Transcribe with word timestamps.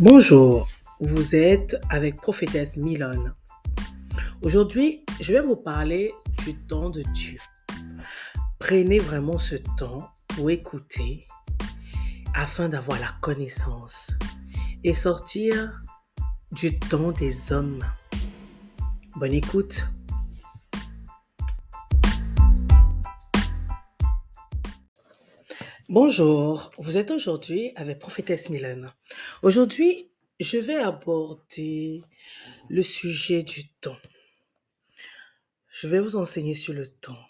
Bonjour, 0.00 0.66
vous 0.98 1.36
êtes 1.36 1.76
avec 1.88 2.16
Prophétesse 2.16 2.76
Milone. 2.76 3.32
Aujourd'hui, 4.42 5.04
je 5.20 5.32
vais 5.32 5.40
vous 5.40 5.54
parler 5.54 6.12
du 6.44 6.56
temps 6.66 6.90
de 6.90 7.02
Dieu. 7.14 7.38
Prenez 8.58 8.98
vraiment 8.98 9.38
ce 9.38 9.54
temps 9.54 10.10
pour 10.26 10.50
écouter 10.50 11.28
afin 12.34 12.68
d'avoir 12.68 12.98
la 12.98 13.10
connaissance 13.20 14.10
et 14.82 14.94
sortir 14.94 15.80
du 16.50 16.76
temps 16.76 17.12
des 17.12 17.52
hommes. 17.52 17.84
Bonne 19.14 19.34
écoute. 19.34 19.86
Bonjour, 25.90 26.70
vous 26.78 26.96
êtes 26.96 27.10
aujourd'hui 27.10 27.72
avec 27.76 27.98
Prophétesse 27.98 28.48
Mylène. 28.48 28.90
Aujourd'hui, 29.42 30.08
je 30.40 30.56
vais 30.56 30.76
aborder 30.76 32.02
le 32.70 32.82
sujet 32.82 33.42
du 33.42 33.68
temps. 33.82 33.98
Je 35.68 35.86
vais 35.86 36.00
vous 36.00 36.16
enseigner 36.16 36.54
sur 36.54 36.72
le 36.72 36.88
temps. 36.88 37.22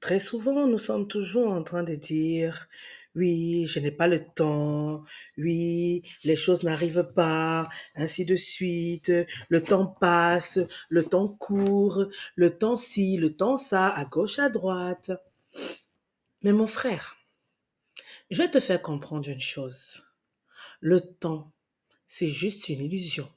Très 0.00 0.20
souvent, 0.20 0.66
nous 0.66 0.76
sommes 0.76 1.08
toujours 1.08 1.50
en 1.50 1.62
train 1.62 1.82
de 1.82 1.94
dire, 1.94 2.68
oui, 3.14 3.64
je 3.64 3.80
n'ai 3.80 3.90
pas 3.90 4.06
le 4.06 4.22
temps, 4.22 5.02
oui, 5.38 6.02
les 6.24 6.36
choses 6.36 6.64
n'arrivent 6.64 7.08
pas, 7.14 7.70
ainsi 7.94 8.26
de 8.26 8.36
suite, 8.36 9.10
le 9.48 9.62
temps 9.62 9.86
passe, 9.86 10.58
le 10.90 11.04
temps 11.04 11.28
court, 11.28 12.04
le 12.34 12.50
temps 12.50 12.76
ci, 12.76 13.16
le 13.16 13.34
temps 13.34 13.56
ça, 13.56 13.88
à 13.88 14.04
gauche, 14.04 14.38
à 14.38 14.50
droite. 14.50 15.10
Mais 16.42 16.52
mon 16.52 16.66
frère, 16.66 17.17
je 18.30 18.42
vais 18.42 18.50
te 18.50 18.60
faire 18.60 18.82
comprendre 18.82 19.28
une 19.28 19.40
chose. 19.40 20.04
Le 20.80 21.00
temps, 21.00 21.52
c'est 22.06 22.28
juste 22.28 22.68
une 22.68 22.80
illusion. 22.80 23.30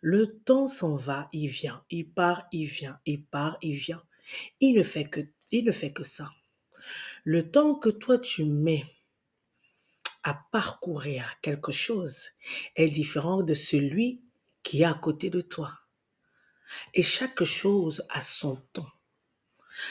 Le 0.00 0.26
temps 0.40 0.66
s'en 0.66 0.96
va, 0.96 1.28
il 1.32 1.48
vient, 1.48 1.84
il 1.88 2.08
part, 2.10 2.46
il 2.52 2.66
vient, 2.66 3.00
il 3.06 3.24
part, 3.24 3.56
il 3.62 3.74
vient. 3.74 4.02
Il 4.60 4.74
ne 4.74 4.82
fait 4.82 5.08
que, 5.08 5.20
il 5.52 5.64
ne 5.64 5.72
fait 5.72 5.92
que 5.92 6.02
ça. 6.02 6.30
Le 7.24 7.50
temps 7.50 7.74
que 7.74 7.88
toi 7.88 8.18
tu 8.18 8.44
mets 8.44 8.84
à 10.24 10.34
parcourir 10.52 11.40
quelque 11.40 11.72
chose 11.72 12.30
est 12.76 12.90
différent 12.90 13.42
de 13.42 13.54
celui 13.54 14.22
qui 14.62 14.82
est 14.82 14.86
à 14.86 14.94
côté 14.94 15.30
de 15.30 15.40
toi. 15.40 15.72
Et 16.94 17.02
chaque 17.02 17.44
chose 17.44 18.04
a 18.10 18.22
son 18.22 18.56
temps. 18.72 18.92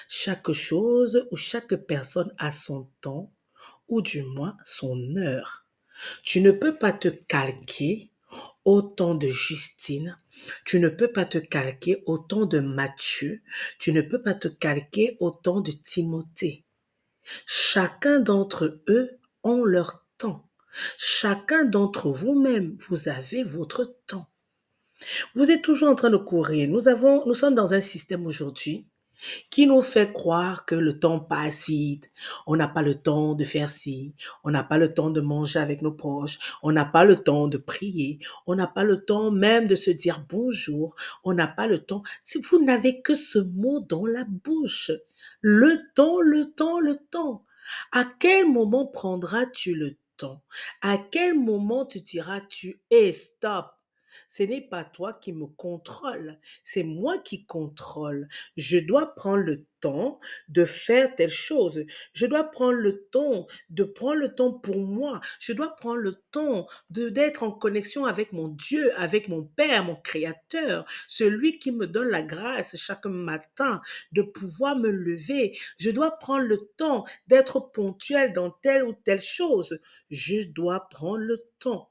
Chaque 0.07 0.51
chose 0.51 1.27
ou 1.31 1.35
chaque 1.35 1.75
personne 1.75 2.33
a 2.37 2.51
son 2.51 2.89
temps 3.01 3.33
du 3.99 4.23
moins 4.23 4.55
son 4.63 5.17
heure. 5.17 5.65
Tu 6.23 6.39
ne 6.39 6.51
peux 6.51 6.73
pas 6.73 6.93
te 6.93 7.09
calquer 7.09 8.11
au 8.63 8.81
temps 8.81 9.15
de 9.15 9.27
Justine, 9.27 10.17
tu 10.63 10.79
ne 10.79 10.87
peux 10.87 11.11
pas 11.11 11.25
te 11.25 11.37
calquer 11.37 12.01
au 12.05 12.17
temps 12.17 12.45
de 12.45 12.59
Matthieu, 12.59 13.41
tu 13.79 13.91
ne 13.91 14.01
peux 14.01 14.21
pas 14.21 14.33
te 14.33 14.47
calquer 14.47 15.17
au 15.19 15.31
temps 15.31 15.59
de 15.59 15.71
Timothée. 15.71 16.63
Chacun 17.45 18.19
d'entre 18.19 18.81
eux 18.87 19.19
ont 19.43 19.65
leur 19.65 20.05
temps. 20.17 20.47
Chacun 20.97 21.65
d'entre 21.65 22.09
vous-même, 22.09 22.77
vous 22.87 23.09
avez 23.09 23.43
votre 23.43 23.83
temps. 24.07 24.29
Vous 25.35 25.51
êtes 25.51 25.63
toujours 25.63 25.89
en 25.89 25.95
train 25.95 26.11
de 26.11 26.17
courir. 26.17 26.69
Nous 26.69 26.87
avons, 26.87 27.25
nous 27.25 27.33
sommes 27.33 27.55
dans 27.55 27.73
un 27.73 27.81
système 27.81 28.25
aujourd'hui 28.25 28.87
qui 29.49 29.67
nous 29.67 29.81
fait 29.81 30.11
croire 30.11 30.65
que 30.65 30.75
le 30.75 30.99
temps 30.99 31.19
passe 31.19 31.67
vite, 31.67 32.11
on 32.47 32.55
n'a 32.55 32.67
pas 32.67 32.81
le 32.81 32.95
temps 32.95 33.35
de 33.35 33.43
faire 33.43 33.69
ci, 33.69 34.13
on 34.43 34.51
n'a 34.51 34.63
pas 34.63 34.77
le 34.77 34.93
temps 34.93 35.09
de 35.09 35.21
manger 35.21 35.59
avec 35.59 35.81
nos 35.81 35.91
proches, 35.91 36.39
on 36.63 36.71
n'a 36.71 36.85
pas 36.85 37.05
le 37.05 37.17
temps 37.17 37.47
de 37.47 37.57
prier, 37.57 38.19
on 38.47 38.55
n'a 38.55 38.67
pas 38.67 38.83
le 38.83 39.03
temps 39.03 39.31
même 39.31 39.67
de 39.67 39.75
se 39.75 39.91
dire 39.91 40.23
bonjour, 40.29 40.95
on 41.23 41.33
n'a 41.33 41.47
pas 41.47 41.67
le 41.67 41.79
temps. 41.79 42.03
Si 42.23 42.39
vous 42.41 42.63
n'avez 42.63 43.01
que 43.01 43.15
ce 43.15 43.39
mot 43.39 43.79
dans 43.79 44.05
la 44.05 44.23
bouche, 44.23 44.91
le 45.41 45.79
temps, 45.93 46.21
le 46.21 46.51
temps, 46.53 46.79
le 46.79 46.95
temps. 46.95 47.45
À 47.91 48.05
quel 48.19 48.49
moment 48.49 48.85
prendras-tu 48.85 49.75
le 49.75 49.97
temps? 50.17 50.41
À 50.81 50.97
quel 50.97 51.37
moment 51.37 51.85
tu 51.85 52.01
diras-tu, 52.01 52.81
hé, 52.89 53.11
stop, 53.13 53.73
ce 54.31 54.43
n'est 54.43 54.61
pas 54.61 54.85
toi 54.85 55.11
qui 55.11 55.33
me 55.33 55.45
contrôle, 55.45 56.39
c'est 56.63 56.83
moi 56.83 57.17
qui 57.17 57.45
contrôle. 57.45 58.29
Je 58.55 58.77
dois 58.77 59.13
prendre 59.13 59.43
le 59.43 59.65
temps 59.81 60.21
de 60.47 60.63
faire 60.63 61.13
telle 61.15 61.29
chose. 61.29 61.83
Je 62.13 62.25
dois 62.27 62.45
prendre 62.45 62.77
le 62.77 63.09
temps 63.11 63.45
de 63.69 63.83
prendre 63.83 64.15
le 64.15 64.33
temps 64.33 64.53
pour 64.53 64.79
moi. 64.79 65.19
Je 65.37 65.51
dois 65.51 65.75
prendre 65.75 65.97
le 65.97 66.15
temps 66.31 66.65
de 66.91 67.09
d'être 67.09 67.43
en 67.43 67.51
connexion 67.51 68.05
avec 68.05 68.31
mon 68.31 68.47
Dieu, 68.47 68.97
avec 68.97 69.27
mon 69.27 69.43
Père, 69.43 69.83
mon 69.83 69.97
Créateur, 69.97 70.85
celui 71.09 71.59
qui 71.59 71.73
me 71.73 71.85
donne 71.85 72.07
la 72.07 72.21
grâce 72.23 72.77
chaque 72.77 73.07
matin 73.07 73.81
de 74.13 74.21
pouvoir 74.21 74.77
me 74.77 74.89
lever. 74.91 75.57
Je 75.77 75.91
dois 75.91 76.11
prendre 76.11 76.45
le 76.45 76.57
temps 76.77 77.03
d'être 77.27 77.59
ponctuel 77.59 78.31
dans 78.31 78.49
telle 78.49 78.85
ou 78.85 78.93
telle 78.93 79.19
chose. 79.19 79.77
Je 80.09 80.43
dois 80.43 80.87
prendre 80.89 81.17
le 81.17 81.37
temps. 81.59 81.90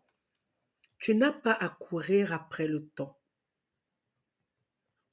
Tu 1.01 1.15
n'as 1.15 1.33
pas 1.33 1.55
à 1.55 1.71
courir 1.71 2.33
après 2.35 2.67
le 2.67 2.87
temps. 2.87 3.19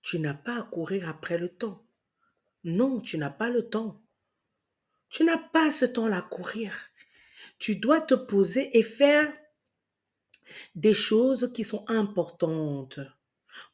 Tu 0.01 0.19
n'as 0.19 0.33
pas 0.33 0.59
à 0.59 0.63
courir 0.63 1.07
après 1.07 1.37
le 1.37 1.49
temps. 1.49 1.85
Non, 2.65 2.99
tu 2.99 3.17
n'as 3.17 3.29
pas 3.29 3.49
le 3.49 3.69
temps. 3.69 4.01
Tu 5.09 5.23
n'as 5.23 5.37
pas 5.37 5.71
ce 5.71 5.85
temps-là 5.85 6.17
à 6.17 6.21
courir. 6.21 6.73
Tu 7.57 7.77
dois 7.77 8.01
te 8.01 8.13
poser 8.13 8.77
et 8.77 8.83
faire 8.83 9.33
des 10.75 10.93
choses 10.93 11.51
qui 11.53 11.63
sont 11.63 11.85
importantes 11.87 12.99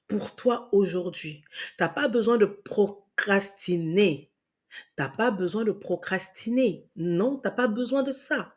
pour 0.08 0.36
toi 0.36 0.70
aujourd'hui. 0.72 1.44
Tu 1.50 1.84
n'as 1.84 1.90
pas 1.90 2.08
besoin 2.08 2.38
de 2.38 2.46
procrastiner. 2.46 4.32
Tu 4.70 4.78
n'as 5.00 5.10
pas 5.10 5.32
besoin 5.32 5.64
de 5.64 5.72
procrastiner. 5.72 6.88
Non, 6.96 7.38
tu 7.38 7.42
n'as 7.44 7.52
pas 7.52 7.68
besoin 7.68 8.04
de 8.04 8.12
ça. 8.12 8.54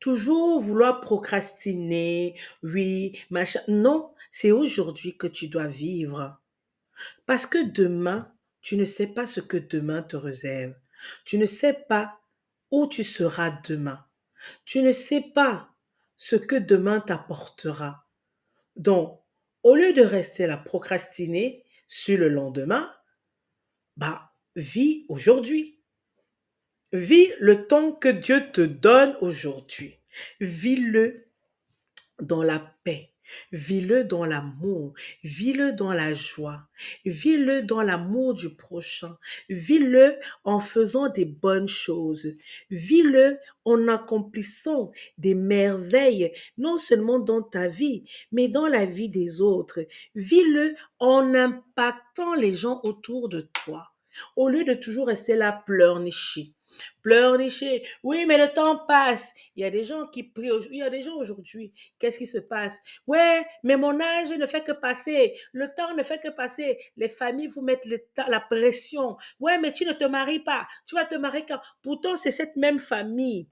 Toujours 0.00 0.60
vouloir 0.60 1.00
procrastiner, 1.00 2.38
oui, 2.62 3.18
machin. 3.30 3.60
Non, 3.68 4.12
c'est 4.30 4.50
aujourd'hui 4.50 5.16
que 5.16 5.26
tu 5.26 5.48
dois 5.48 5.66
vivre. 5.66 6.40
Parce 7.26 7.46
que 7.46 7.70
demain, 7.70 8.32
tu 8.60 8.76
ne 8.76 8.84
sais 8.84 9.06
pas 9.06 9.26
ce 9.26 9.40
que 9.40 9.56
demain 9.56 10.02
te 10.02 10.16
réserve. 10.16 10.74
Tu 11.24 11.38
ne 11.38 11.46
sais 11.46 11.72
pas 11.72 12.20
où 12.70 12.86
tu 12.86 13.04
seras 13.04 13.50
demain. 13.64 14.04
Tu 14.64 14.82
ne 14.82 14.92
sais 14.92 15.20
pas 15.20 15.68
ce 16.16 16.36
que 16.36 16.56
demain 16.56 17.00
t'apportera. 17.00 18.06
Donc, 18.76 19.20
au 19.62 19.74
lieu 19.74 19.92
de 19.92 20.02
rester 20.02 20.46
là 20.46 20.56
procrastiner 20.56 21.64
sur 21.88 22.18
le 22.18 22.28
lendemain, 22.28 22.92
bah, 23.96 24.32
vis 24.56 25.04
aujourd'hui. 25.08 25.81
Vis 26.92 27.30
le 27.40 27.66
temps 27.66 27.92
que 27.92 28.08
Dieu 28.08 28.50
te 28.52 28.60
donne 28.60 29.16
aujourd'hui. 29.22 29.98
Vis-le 30.40 31.24
dans 32.20 32.42
la 32.42 32.58
paix. 32.84 33.08
Vis-le 33.50 34.04
dans 34.04 34.26
l'amour, 34.26 34.92
vis-le 35.24 35.72
dans 35.72 35.94
la 35.94 36.12
joie, 36.12 36.68
vis-le 37.06 37.62
dans 37.62 37.80
l'amour 37.80 38.34
du 38.34 38.54
prochain, 38.54 39.16
vis-le 39.48 40.18
en 40.44 40.60
faisant 40.60 41.08
des 41.08 41.24
bonnes 41.24 41.68
choses, 41.68 42.34
vis-le 42.70 43.38
en 43.64 43.88
accomplissant 43.88 44.90
des 45.16 45.34
merveilles, 45.34 46.30
non 46.58 46.76
seulement 46.76 47.20
dans 47.20 47.40
ta 47.40 47.68
vie, 47.68 48.04
mais 48.32 48.48
dans 48.48 48.66
la 48.66 48.84
vie 48.84 49.08
des 49.08 49.40
autres. 49.40 49.80
Vis-le 50.14 50.74
en 50.98 51.34
impactant 51.34 52.34
les 52.34 52.52
gens 52.52 52.80
autour 52.82 53.30
de 53.30 53.40
toi, 53.40 53.92
au 54.36 54.50
lieu 54.50 54.64
de 54.64 54.74
toujours 54.74 55.06
rester 55.06 55.36
là 55.36 55.62
pleurnicher 55.64 56.52
pleurnicher. 57.02 57.86
Oui, 58.02 58.26
mais 58.26 58.38
le 58.38 58.52
temps 58.52 58.84
passe. 58.86 59.32
Il 59.56 59.62
y 59.62 59.64
a 59.64 59.70
des 59.70 59.84
gens 59.84 60.06
qui 60.06 60.22
prient. 60.22 60.50
Il 60.70 60.78
y 60.78 60.82
a 60.82 60.90
des 60.90 61.02
gens 61.02 61.16
aujourd'hui. 61.16 61.72
Qu'est-ce 61.98 62.18
qui 62.18 62.26
se 62.26 62.38
passe? 62.38 62.80
Ouais, 63.06 63.44
mais 63.62 63.76
mon 63.76 64.00
âge 64.00 64.30
ne 64.30 64.46
fait 64.46 64.64
que 64.64 64.72
passer. 64.72 65.34
Le 65.52 65.68
temps 65.74 65.94
ne 65.94 66.02
fait 66.02 66.20
que 66.20 66.30
passer. 66.30 66.78
Les 66.96 67.08
familles 67.08 67.48
vous 67.48 67.62
mettent 67.62 67.88
la 68.16 68.40
pression. 68.40 69.16
Ouais, 69.40 69.58
mais 69.58 69.72
tu 69.72 69.84
ne 69.84 69.92
te 69.92 70.04
maries 70.04 70.40
pas. 70.40 70.66
Tu 70.86 70.94
vas 70.94 71.04
te 71.04 71.14
marier 71.14 71.44
quand? 71.46 71.60
Pourtant, 71.82 72.16
c'est 72.16 72.30
cette 72.30 72.56
même 72.56 72.78
famille 72.78 73.48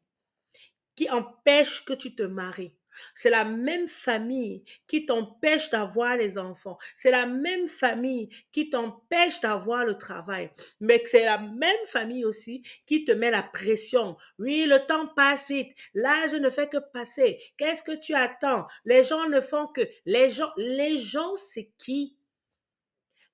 qui 0.94 1.08
empêche 1.10 1.84
que 1.84 1.94
tu 1.94 2.14
te 2.14 2.22
maries. 2.22 2.74
C'est 3.14 3.30
la 3.30 3.44
même 3.44 3.88
famille 3.88 4.64
qui 4.86 5.06
t'empêche 5.06 5.70
d'avoir 5.70 6.16
les 6.16 6.38
enfants. 6.38 6.78
C'est 6.94 7.10
la 7.10 7.26
même 7.26 7.68
famille 7.68 8.28
qui 8.52 8.70
t'empêche 8.70 9.40
d'avoir 9.40 9.84
le 9.84 9.96
travail. 9.96 10.50
Mais 10.80 11.02
c'est 11.06 11.24
la 11.24 11.38
même 11.38 11.84
famille 11.84 12.24
aussi 12.24 12.62
qui 12.86 13.04
te 13.04 13.12
met 13.12 13.30
la 13.30 13.42
pression. 13.42 14.16
Oui, 14.38 14.66
le 14.66 14.84
temps 14.86 15.08
passe 15.08 15.48
vite. 15.48 15.76
L'âge 15.94 16.34
ne 16.34 16.50
fait 16.50 16.68
que 16.68 16.78
passer. 16.78 17.38
Qu'est-ce 17.56 17.82
que 17.82 17.98
tu 17.98 18.14
attends? 18.14 18.66
Les 18.84 19.04
gens 19.04 19.28
ne 19.28 19.40
font 19.40 19.66
que... 19.66 19.82
Les 20.06 20.28
gens, 20.28 21.36
c'est 21.36 21.70
qui? 21.78 22.16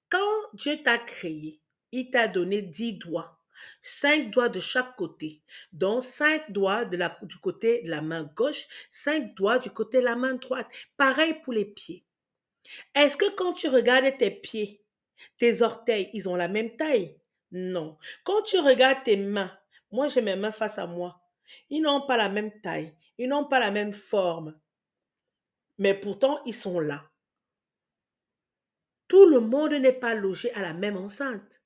Quand 0.09 0.19
Dieu 0.55 0.83
t'a 0.83 0.99
créé, 0.99 1.61
il 1.93 2.11
t'a 2.11 2.29
donné 2.29 2.63
dix 2.63 2.95
doigts. 2.95 3.36
Cinq 3.81 4.31
doigts 4.31 4.49
de 4.49 4.61
chaque 4.61 4.97
côté, 4.97 5.43
dont 5.73 6.01
cinq 6.01 6.51
doigts 6.51 6.85
du 6.85 7.37
côté 7.39 7.83
de 7.83 7.91
la 7.91 8.03
main 8.03 8.25
gauche, 8.35 8.67
cinq 8.91 9.35
doigts 9.35 9.59
du 9.59 9.71
côté 9.71 9.99
de 9.99 10.05
la 10.05 10.17
main 10.17 10.35
droite. 10.35 10.67
Pareil 10.97 11.35
pour 11.43 11.53
les 11.53 11.65
pieds. 11.65 12.05
Est-ce 12.95 13.17
que 13.17 13.31
quand 13.37 13.53
tu 13.53 13.69
regardes 13.69 14.17
tes 14.19 14.31
pieds, 14.31 14.83
tes 15.39 15.63
orteils, 15.63 16.11
ils 16.13 16.29
ont 16.29 16.37
la 16.37 16.49
même 16.49 16.77
taille? 16.77 17.17
Non. 17.53 17.97
Quand 18.25 18.43
tu 18.43 18.59
regardes 18.59 19.05
tes 19.05 19.17
mains, 19.17 19.57
moi 19.91 20.09
j'ai 20.09 20.21
mes 20.21 20.37
mains 20.37 20.51
face 20.51 20.79
à 20.79 20.87
moi, 20.87 21.21
ils 21.71 21.81
n'ont 21.81 22.07
pas 22.07 22.17
la 22.17 22.29
même 22.29 22.61
taille, 22.61 22.95
ils 23.19 23.29
n'ont 23.29 23.47
pas 23.47 23.61
la 23.61 23.71
même 23.71 23.93
forme, 23.93 24.59
mais 25.79 25.95
pourtant 25.95 26.43
ils 26.45 26.55
sont 26.55 26.81
là. 26.81 27.09
Tout 29.09 29.27
le 29.27 29.39
monde 29.39 29.75
n'est 29.75 29.93
pas 29.93 30.15
logé 30.15 30.53
à 30.55 30.63
la 30.63 30.75
même 30.75 30.97
enceinte. 30.97 31.63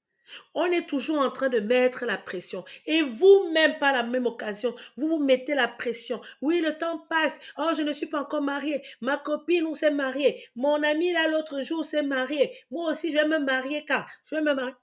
On 0.54 0.66
est 0.66 0.88
toujours 0.88 1.18
en 1.18 1.30
train 1.30 1.48
de 1.48 1.60
mettre 1.60 2.04
la 2.04 2.18
pression. 2.18 2.64
Et 2.86 3.02
vous-même, 3.02 3.78
par 3.78 3.92
la 3.92 4.02
même 4.02 4.26
occasion, 4.26 4.74
vous 4.96 5.08
vous 5.08 5.22
mettez 5.22 5.54
la 5.54 5.68
pression. 5.68 6.20
Oui, 6.40 6.60
le 6.60 6.76
temps 6.76 6.98
passe. 7.08 7.38
Oh, 7.58 7.70
je 7.76 7.82
ne 7.82 7.92
suis 7.92 8.06
pas 8.06 8.22
encore 8.22 8.42
mariée. 8.42 8.82
Ma 9.00 9.16
copine, 9.16 9.66
on 9.66 9.74
s'est 9.74 9.90
marié. 9.90 10.48
Mon 10.56 10.82
ami, 10.82 11.12
là, 11.12 11.28
l'autre 11.28 11.60
jour, 11.62 11.84
s'est 11.84 12.02
marié. 12.02 12.52
Moi 12.70 12.90
aussi, 12.90 13.12
je 13.12 13.16
vais 13.16 13.28
me 13.28 13.38
marier 13.38 13.84
car 13.84 14.08
je 14.24 14.34
vais 14.34 14.42
me 14.42 14.54
marier. 14.54 14.74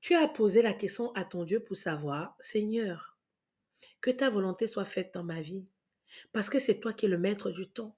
Tu 0.00 0.14
as 0.14 0.28
posé 0.28 0.60
la 0.60 0.74
question 0.74 1.12
à 1.14 1.24
ton 1.24 1.44
Dieu 1.44 1.60
pour 1.60 1.76
savoir, 1.76 2.36
Seigneur, 2.38 3.16
que 4.02 4.10
ta 4.10 4.28
volonté 4.28 4.66
soit 4.66 4.84
faite 4.84 5.14
dans 5.14 5.24
ma 5.24 5.40
vie. 5.40 5.64
Parce 6.32 6.50
que 6.50 6.58
c'est 6.58 6.78
toi 6.78 6.92
qui 6.92 7.06
es 7.06 7.08
le 7.08 7.16
maître 7.16 7.50
du 7.50 7.66
temps. 7.66 7.96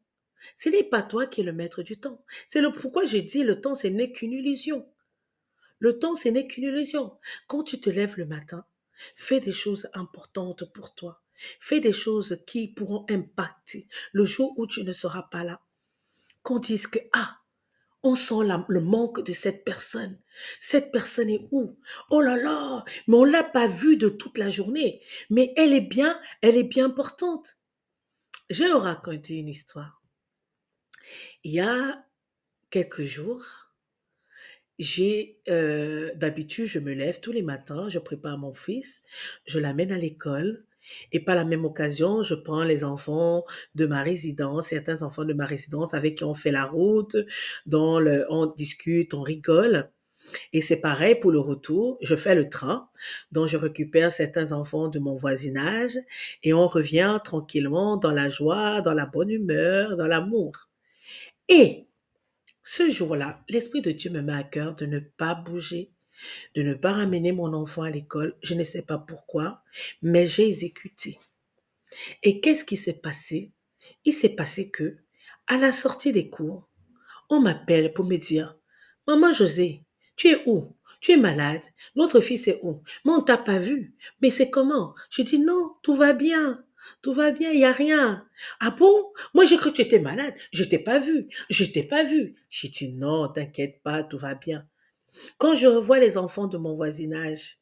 Ce 0.55 0.69
n'est 0.69 0.85
pas 0.85 1.03
toi 1.03 1.27
qui 1.27 1.41
es 1.41 1.45
le 1.45 1.53
maître 1.53 1.83
du 1.83 1.99
temps. 1.99 2.25
C'est 2.47 2.61
le 2.61 2.73
pourquoi 2.73 3.05
j'ai 3.05 3.23
dit 3.23 3.43
le 3.43 3.61
temps, 3.61 3.75
ce 3.75 3.89
n'est 3.89 4.13
qu'une 4.13 4.33
illusion. 4.33 4.87
Le 5.79 5.99
temps, 5.99 6.15
ce 6.15 6.29
n'est 6.29 6.47
qu'une 6.47 6.65
illusion. 6.65 7.19
Quand 7.47 7.63
tu 7.63 7.81
te 7.81 7.91
lèves 7.91 8.17
le 8.17 8.27
matin, 8.27 8.65
fais 9.15 9.41
des 9.41 9.53
choses 9.53 9.89
importantes 9.95 10.73
pour 10.73 10.95
toi. 10.95 11.23
Fais 11.61 11.81
des 11.81 11.93
choses 11.93 12.43
qui 12.47 12.69
pourront 12.69 13.05
impacter 13.11 13.89
le 14.13 14.25
jour 14.25 14.55
où 14.59 14.67
tu 14.67 14.85
ne 14.85 14.93
seras 14.93 15.25
pas 15.25 15.45
là. 15.45 15.61
Qu'on 16.43 16.59
dise 16.59 16.87
que, 16.87 16.99
ah, 17.13 17.39
on 18.03 18.15
sent 18.15 18.47
le 18.69 18.81
manque 18.81 19.23
de 19.23 19.33
cette 19.33 19.65
personne. 19.65 20.19
Cette 20.61 20.93
personne 20.93 21.29
est 21.29 21.49
où? 21.51 21.77
Oh 22.11 22.21
là 22.21 22.37
là, 22.37 22.85
mais 23.09 23.17
on 23.17 23.25
l'a 23.25 23.43
pas 23.43 23.67
vue 23.67 23.97
de 23.97 24.09
toute 24.09 24.39
la 24.39 24.49
journée. 24.49 25.03
Mais 25.29 25.53
elle 25.57 25.75
est 25.75 25.81
bien, 25.81 26.21
elle 26.41 26.57
est 26.57 26.63
bien 26.63 26.87
importante. 26.87 27.59
Je 28.49 28.65
vais 28.65 28.73
raconter 28.73 29.35
une 29.35 29.49
histoire. 29.49 30.03
Il 31.43 31.53
y 31.53 31.61
a 31.61 32.05
quelques 32.71 33.03
jours, 33.03 33.66
j'ai 34.79 35.39
euh, 35.49 36.13
d'habitude, 36.17 36.67
je 36.67 36.79
me 36.79 36.93
lève 36.93 37.21
tous 37.21 37.33
les 37.33 37.43
matins, 37.43 37.89
je 37.89 37.99
prépare 37.99 38.39
mon 38.39 38.53
fils, 38.53 39.03
je 39.47 39.59
l'amène 39.59 39.93
à 39.93 39.99
l'école. 39.99 40.65
Et 41.11 41.19
par 41.19 41.35
la 41.35 41.45
même 41.45 41.65
occasion, 41.65 42.23
je 42.23 42.37
prends 42.37 42.63
les 42.63 42.85
enfants 42.85 43.45
de 43.75 43.87
ma 43.87 44.03
résidence, 44.03 44.69
certains 44.69 45.03
enfants 45.03 45.25
de 45.25 45.35
ma 45.35 45.45
résidence 45.45 45.95
avec 45.95 46.19
qui 46.19 46.25
on 46.25 46.35
fait 46.35 46.53
la 46.53 46.65
route, 46.65 47.17
dont 47.67 47.99
le, 47.99 48.25
on 48.31 48.47
discute, 48.47 49.13
on 49.13 49.23
rigole. 49.23 49.91
Et 50.53 50.61
c'est 50.61 50.77
pareil 50.77 51.17
pour 51.17 51.31
le 51.33 51.41
retour. 51.41 51.99
Je 52.03 52.15
fais 52.15 52.35
le 52.35 52.49
train, 52.49 52.89
dont 53.33 53.47
je 53.47 53.57
récupère 53.57 54.13
certains 54.13 54.53
enfants 54.53 54.89
de 54.89 54.99
mon 54.99 55.17
voisinage 55.17 55.99
et 56.43 56.53
on 56.53 56.67
revient 56.67 57.19
tranquillement 57.25 57.97
dans 57.97 58.13
la 58.13 58.29
joie, 58.29 58.81
dans 58.81 58.95
la 58.95 59.07
bonne 59.07 59.31
humeur, 59.31 59.97
dans 59.97 60.07
l'amour. 60.07 60.69
Et 61.49 61.86
ce 62.69 62.91
jour-là, 62.91 63.45
l'Esprit 63.49 63.81
de 63.81 63.93
Dieu 63.93 64.11
me 64.11 64.23
met 64.23 64.33
à 64.33 64.43
cœur 64.43 64.75
de 64.75 64.87
ne 64.87 64.99
pas 64.99 65.37
bouger, 65.37 65.93
de 66.57 66.63
ne 66.63 66.75
pas 66.75 66.95
ramener 66.95 67.31
mon 67.31 67.55
enfant 67.55 67.83
à 67.83 67.91
l'école. 67.91 68.37
Je 68.43 68.55
ne 68.55 68.65
sais 68.65 68.83
pas 68.83 68.99
pourquoi, 68.99 69.63
mais 70.03 70.27
j'ai 70.27 70.49
exécuté. 70.49 71.17
Et 72.25 72.41
qu'est-ce 72.41 72.65
qui 72.65 72.77
s'est 72.77 73.01
passé? 73.01 73.53
Il 74.05 74.13
s'est 74.13 74.35
passé 74.35 74.69
que, 74.69 74.97
à 75.47 75.59
la 75.59 75.71
sortie 75.71 76.11
des 76.11 76.29
cours, 76.29 76.69
on 77.31 77.41
m'appelle 77.41 77.95
pour 77.95 78.05
me 78.05 78.17
dire 78.17 78.59
Maman 79.07 79.31
José, 79.31 79.85
tu 80.17 80.27
es 80.27 80.43
où? 80.47 80.77
Tu 81.01 81.13
es 81.13 81.17
malade? 81.17 81.63
Notre 81.95 82.19
fils 82.19 82.49
est 82.49 82.59
où? 82.65 82.83
Mais 83.05 83.13
on 83.13 83.23
t'a 83.23 83.39
pas 83.39 83.59
vu. 83.59 83.95
Mais 84.21 84.33
c'est 84.33 84.51
comment 84.51 84.97
Je 85.09 85.23
dis 85.23 85.39
non, 85.39 85.77
tout 85.85 85.95
va 85.95 86.15
bien. 86.15 86.66
Tout 87.03 87.13
va 87.13 87.31
bien, 87.31 87.51
il 87.51 87.59
n'y 87.59 87.65
a 87.65 87.73
rien. 87.73 88.27
Ah 88.61 88.71
bon? 88.71 89.13
Moi, 89.35 89.45
j'ai 89.45 89.57
cru 89.57 89.71
que 89.71 89.77
tu 89.77 89.83
étais 89.83 89.99
malade. 89.99 90.35
Je 90.53 90.65
t'ai 90.65 90.79
pas 90.79 90.99
vu. 90.99 91.29
Je 91.51 91.65
t'ai 91.65 91.83
pas 91.83 92.03
vu. 92.03 92.35
J'ai 92.49 92.69
dit 92.69 92.93
non, 92.97 93.29
t'inquiète 93.29 93.83
pas, 93.83 94.03
tout 94.03 94.19
va 94.19 94.35
bien. 94.35 94.67
Quand 95.39 95.55
je 95.55 95.67
revois 95.67 95.99
les 95.99 96.19
enfants 96.19 96.47
de 96.47 96.59
mon 96.59 96.75
voisinage, 96.75 97.59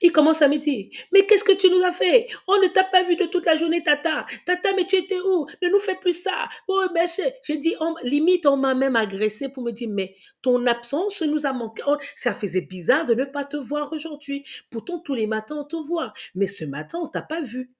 ils 0.00 0.12
commencent 0.12 0.42
à 0.42 0.48
me 0.48 0.58
dire, 0.58 0.88
mais 1.12 1.26
qu'est-ce 1.26 1.44
que 1.44 1.52
tu 1.52 1.68
nous 1.68 1.82
as 1.82 1.92
fait? 1.92 2.28
On 2.46 2.60
ne 2.60 2.68
t'a 2.68 2.84
pas 2.84 3.02
vu 3.02 3.16
de 3.16 3.26
toute 3.26 3.46
la 3.46 3.56
journée, 3.56 3.82
tata. 3.82 4.26
Tata, 4.46 4.72
mais 4.76 4.86
tu 4.86 4.96
étais 4.96 5.18
où? 5.20 5.46
Ne 5.62 5.68
nous 5.68 5.78
fais 5.78 5.96
plus 5.96 6.12
ça. 6.12 6.48
Oh, 6.68 6.84
mais 6.94 7.06
j'ai 7.42 7.56
dit, 7.56 7.74
limite, 8.04 8.46
on 8.46 8.56
m'a 8.56 8.74
même 8.74 8.96
agressé 8.96 9.48
pour 9.48 9.62
me 9.62 9.72
dire, 9.72 9.88
mais 9.90 10.14
ton 10.42 10.66
absence 10.66 11.22
nous 11.22 11.46
a 11.46 11.52
manqué. 11.52 11.82
Ça 12.16 12.32
faisait 12.32 12.60
bizarre 12.60 13.04
de 13.04 13.14
ne 13.14 13.24
pas 13.24 13.44
te 13.44 13.56
voir 13.56 13.92
aujourd'hui. 13.92 14.44
Pourtant, 14.70 15.00
tous 15.00 15.14
les 15.14 15.26
matins, 15.26 15.56
on 15.56 15.64
te 15.64 15.76
voit. 15.76 16.12
Mais 16.34 16.46
ce 16.46 16.64
matin, 16.64 17.00
on 17.02 17.08
t'a 17.08 17.22
pas 17.22 17.40
vu. 17.40 17.73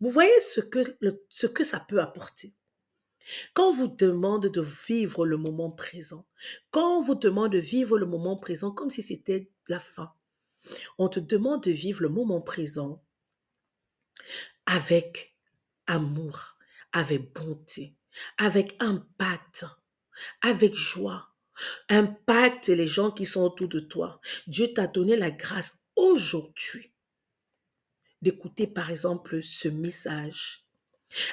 Vous 0.00 0.10
voyez 0.10 0.40
ce 0.40 0.60
que, 0.60 1.64
ça 1.64 1.80
peut 1.80 2.00
apporter. 2.00 2.54
Quand 3.54 3.70
on 3.70 3.72
vous 3.72 3.88
demande 3.88 4.46
de 4.46 4.60
vivre 4.60 5.26
le 5.26 5.36
moment 5.36 5.70
présent, 5.70 6.26
quand 6.70 6.98
on 6.98 7.00
vous 7.00 7.14
demande 7.14 7.52
de 7.52 7.58
vivre 7.58 7.98
le 7.98 8.06
moment 8.06 8.36
présent 8.36 8.70
comme 8.70 8.90
si 8.90 9.02
c'était 9.02 9.50
la 9.68 9.80
fin, 9.80 10.12
on 10.98 11.08
te 11.08 11.18
demande 11.18 11.62
de 11.64 11.70
vivre 11.70 12.02
le 12.02 12.08
moment 12.08 12.40
présent 12.40 13.02
avec 14.66 15.34
amour, 15.86 16.56
avec 16.92 17.32
bonté, 17.32 17.96
avec 18.38 18.76
impact, 18.80 19.64
avec 20.42 20.74
joie. 20.74 21.32
Impacte 21.88 22.68
les 22.68 22.86
gens 22.86 23.10
qui 23.10 23.24
sont 23.24 23.40
autour 23.40 23.68
de 23.68 23.78
toi. 23.78 24.20
Dieu 24.46 24.74
t'a 24.74 24.86
donné 24.86 25.16
la 25.16 25.30
grâce 25.30 25.78
aujourd'hui 25.96 26.92
d'écouter 28.22 28.66
par 28.66 28.90
exemple 28.90 29.42
ce 29.42 29.68
message. 29.68 30.64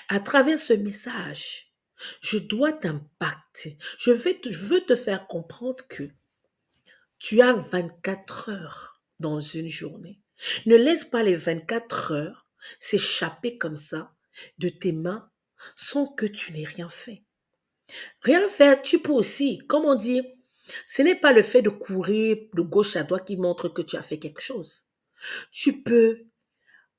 À 0.10 0.20
travers 0.20 0.60
ce 0.60 0.74
message, 0.74 1.74
je 2.22 2.38
dois 2.38 2.74
t'impacter. 2.74 3.78
Je, 3.98 4.12
veux 4.12 4.82
te 4.82 4.96
faire 4.96 5.28
comprendre 5.28 5.86
que 5.88 6.10
tu 7.20 7.42
as 7.42 7.54
24 7.54 8.50
heures 8.50 9.02
dans 9.20 9.40
une 9.40 9.70
journée. 9.70 10.20
Ne 10.66 10.76
laisse 10.76 11.06
pas 11.06 11.24
les 11.24 11.36
24 11.36 12.12
heures 12.12 12.48
s'échapper 12.80 13.58
comme 13.58 13.78
ça 13.78 14.14
de 14.58 14.70
tes 14.70 14.92
mains 14.92 15.30
sans 15.76 16.06
que 16.06 16.26
tu 16.26 16.52
n'aies 16.52 16.66
rien 16.66 16.90
fait. 16.90 17.24
Rien 18.22 18.48
faire, 18.48 18.82
tu 18.82 19.00
peux 19.00 19.12
aussi, 19.12 19.60
comme 19.68 19.86
on 19.86 19.96
dit, 19.96 20.22
ce 20.86 21.02
n'est 21.02 21.20
pas 21.20 21.34
le 21.34 21.42
fait 21.42 21.62
de 21.62 21.70
courir 21.70 22.38
de 22.54 22.62
gauche 22.62 22.96
à 22.96 23.04
droite 23.04 23.28
qui 23.28 23.38
montre 23.38 23.70
que 23.70 23.82
tu 23.82 23.96
as 23.98 24.02
fait 24.02 24.20
quelque 24.20 24.42
chose. 24.42 24.86
Tu 25.52 25.84
peux 25.84 26.26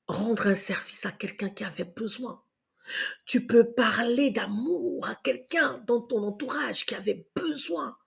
rendre 0.07 0.47
un 0.47 0.55
service 0.55 1.05
à 1.05 1.11
quelqu'un 1.11 1.49
qui 1.49 1.63
avait 1.63 1.85
besoin. 1.85 2.43
Tu 3.25 3.47
peux 3.47 3.73
parler 3.73 4.29
d'amour 4.29 5.07
à 5.07 5.15
quelqu'un 5.15 5.83
dans 5.87 6.01
ton 6.01 6.23
entourage 6.23 6.85
qui 6.85 6.95
avait 6.95 7.27
besoin 7.35 7.97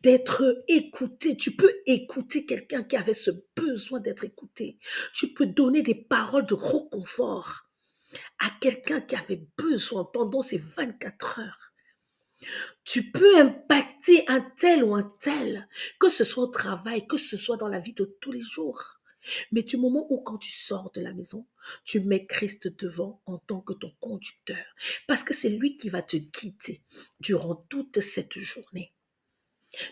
d'être 0.00 0.64
écouté. 0.68 1.36
Tu 1.36 1.54
peux 1.54 1.72
écouter 1.86 2.44
quelqu'un 2.44 2.82
qui 2.82 2.96
avait 2.96 3.14
ce 3.14 3.30
besoin 3.54 4.00
d'être 4.00 4.24
écouté. 4.24 4.78
Tu 5.14 5.32
peux 5.32 5.46
donner 5.46 5.82
des 5.82 5.94
paroles 5.94 6.46
de 6.46 6.54
reconfort 6.54 7.66
à 8.40 8.50
quelqu'un 8.60 9.00
qui 9.00 9.16
avait 9.16 9.46
besoin 9.56 10.04
pendant 10.04 10.40
ces 10.40 10.58
24 10.58 11.40
heures. 11.40 11.72
Tu 12.84 13.10
peux 13.10 13.38
impacter 13.38 14.24
un 14.28 14.40
tel 14.40 14.84
ou 14.84 14.94
un 14.94 15.14
tel, 15.20 15.68
que 15.98 16.08
ce 16.08 16.22
soit 16.22 16.44
au 16.44 16.48
travail, 16.48 17.06
que 17.06 17.16
ce 17.16 17.36
soit 17.36 17.56
dans 17.56 17.68
la 17.68 17.78
vie 17.78 17.94
de 17.94 18.04
tous 18.20 18.30
les 18.30 18.40
jours. 18.40 18.95
Mais 19.52 19.62
du 19.62 19.76
moment 19.76 20.06
où 20.10 20.20
quand 20.20 20.38
tu 20.38 20.50
sors 20.50 20.90
de 20.92 21.00
la 21.00 21.12
maison, 21.12 21.46
tu 21.84 22.00
mets 22.00 22.26
Christ 22.26 22.68
devant 22.78 23.22
en 23.26 23.38
tant 23.38 23.60
que 23.60 23.72
ton 23.72 23.90
conducteur, 24.00 24.64
parce 25.06 25.22
que 25.22 25.34
c'est 25.34 25.48
lui 25.48 25.76
qui 25.76 25.88
va 25.88 26.02
te 26.02 26.16
guider 26.16 26.82
durant 27.20 27.54
toute 27.54 28.00
cette 28.00 28.38
journée. 28.38 28.92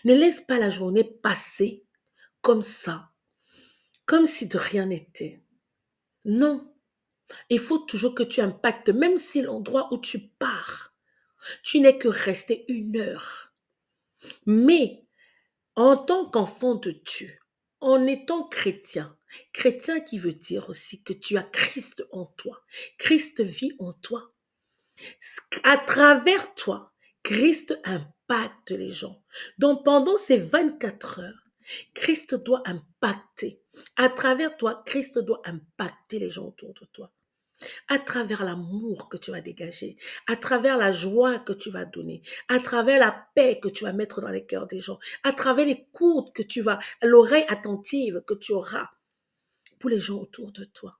Ne 0.03 0.13
laisse 0.13 0.41
pas 0.41 0.57
la 0.57 0.69
journée 0.69 1.03
passer 1.03 1.85
comme 2.41 2.61
ça, 2.61 3.11
comme 4.05 4.25
si 4.25 4.47
de 4.47 4.57
rien 4.57 4.87
n'était. 4.87 5.43
Non, 6.23 6.73
il 7.49 7.59
faut 7.59 7.79
toujours 7.79 8.15
que 8.15 8.23
tu 8.23 8.41
impactes, 8.41 8.89
même 8.89 9.17
si 9.17 9.41
l'endroit 9.41 9.93
où 9.93 9.97
tu 9.97 10.19
pars, 10.19 10.93
tu 11.63 11.79
n'es 11.79 11.97
que 11.97 12.07
resté 12.07 12.65
une 12.67 12.97
heure. 12.97 13.53
Mais 14.45 15.05
en 15.75 15.97
tant 15.97 16.29
qu'enfant 16.29 16.75
de 16.75 16.91
Dieu, 16.91 17.37
en 17.81 18.05
étant 18.07 18.47
chrétien, 18.47 19.15
chrétien 19.53 19.99
qui 19.99 20.17
veut 20.17 20.33
dire 20.33 20.69
aussi 20.69 21.01
que 21.03 21.13
tu 21.13 21.37
as 21.37 21.43
Christ 21.43 22.05
en 22.11 22.25
toi, 22.25 22.63
Christ 22.97 23.41
vit 23.41 23.73
en 23.79 23.93
toi. 23.93 24.31
À 25.63 25.77
travers 25.77 26.53
toi, 26.55 26.93
Christ 27.23 27.79
impacte 27.83 28.71
les 28.71 28.91
gens. 28.91 29.21
Donc 29.57 29.83
pendant 29.83 30.15
ces 30.15 30.37
24 30.37 31.19
heures, 31.19 31.45
Christ 31.93 32.35
doit 32.35 32.61
impacter. 32.65 33.61
À 33.95 34.09
travers 34.09 34.55
toi, 34.57 34.83
Christ 34.85 35.19
doit 35.19 35.41
impacter 35.45 36.19
les 36.19 36.29
gens 36.29 36.47
autour 36.47 36.73
de 36.73 36.85
toi. 36.85 37.11
À 37.87 37.99
travers 37.99 38.43
l'amour 38.43 39.07
que 39.09 39.17
tu 39.17 39.31
vas 39.31 39.41
dégager, 39.41 39.95
à 40.27 40.35
travers 40.35 40.77
la 40.77 40.91
joie 40.91 41.39
que 41.39 41.53
tu 41.53 41.71
vas 41.71 41.85
donner, 41.85 42.21
à 42.49 42.59
travers 42.59 42.99
la 42.99 43.27
paix 43.33 43.59
que 43.59 43.69
tu 43.69 43.85
vas 43.85 43.93
mettre 43.93 44.21
dans 44.21 44.29
les 44.29 44.45
cœurs 44.45 44.67
des 44.67 44.79
gens, 44.79 44.99
à 45.23 45.31
travers 45.31 45.65
l'écoute 45.65 46.33
que 46.33 46.43
tu 46.43 46.61
vas, 46.61 46.79
l'oreille 47.01 47.45
attentive 47.47 48.21
que 48.27 48.33
tu 48.33 48.51
auras 48.51 48.89
pour 49.79 49.89
les 49.89 49.99
gens 49.99 50.19
autour 50.19 50.51
de 50.51 50.63
toi. 50.63 50.97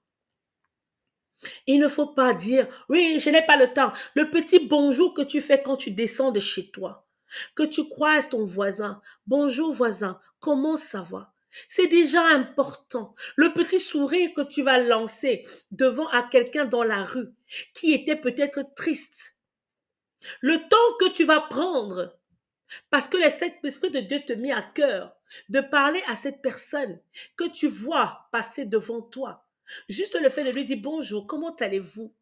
Il 1.66 1.78
ne 1.78 1.88
faut 1.88 2.06
pas 2.06 2.32
dire, 2.32 2.66
oui, 2.88 3.18
je 3.20 3.30
n'ai 3.30 3.44
pas 3.44 3.56
le 3.56 3.72
temps. 3.72 3.92
Le 4.14 4.30
petit 4.30 4.58
bonjour 4.58 5.12
que 5.12 5.22
tu 5.22 5.40
fais 5.40 5.62
quand 5.62 5.76
tu 5.76 5.90
descends 5.90 6.32
de 6.32 6.40
chez 6.40 6.70
toi, 6.70 7.06
que 7.54 7.62
tu 7.62 7.88
croises 7.88 8.28
ton 8.28 8.44
voisin. 8.44 9.00
Bonjour 9.26 9.72
voisin, 9.72 10.18
comment 10.40 10.76
ça 10.76 11.02
va? 11.02 11.32
C'est 11.68 11.86
déjà 11.86 12.22
important. 12.22 13.14
Le 13.36 13.52
petit 13.52 13.78
sourire 13.78 14.30
que 14.34 14.42
tu 14.42 14.62
vas 14.62 14.78
lancer 14.78 15.46
devant 15.70 16.08
à 16.08 16.22
quelqu'un 16.22 16.64
dans 16.66 16.82
la 16.82 17.04
rue 17.04 17.32
qui 17.74 17.92
était 17.92 18.16
peut-être 18.16 18.62
triste. 18.74 19.36
Le 20.40 20.56
temps 20.68 20.96
que 21.00 21.10
tu 21.12 21.24
vas 21.24 21.40
prendre 21.40 22.15
parce 22.90 23.08
que 23.08 23.16
l'Esprit 23.16 23.90
de 23.90 24.00
Dieu 24.00 24.20
te 24.26 24.32
met 24.32 24.52
à 24.52 24.62
cœur 24.62 25.14
de 25.48 25.60
parler 25.60 26.02
à 26.08 26.16
cette 26.16 26.42
personne 26.42 27.00
que 27.36 27.48
tu 27.48 27.68
vois 27.68 28.28
passer 28.32 28.64
devant 28.64 29.02
toi 29.02 29.46
Juste 29.88 30.18
le 30.20 30.28
fait 30.28 30.44
de 30.44 30.50
lui 30.50 30.64
dire 30.64 30.78
bonjour, 30.80 31.26
comment 31.26 31.54
allez-vous? 31.56 32.12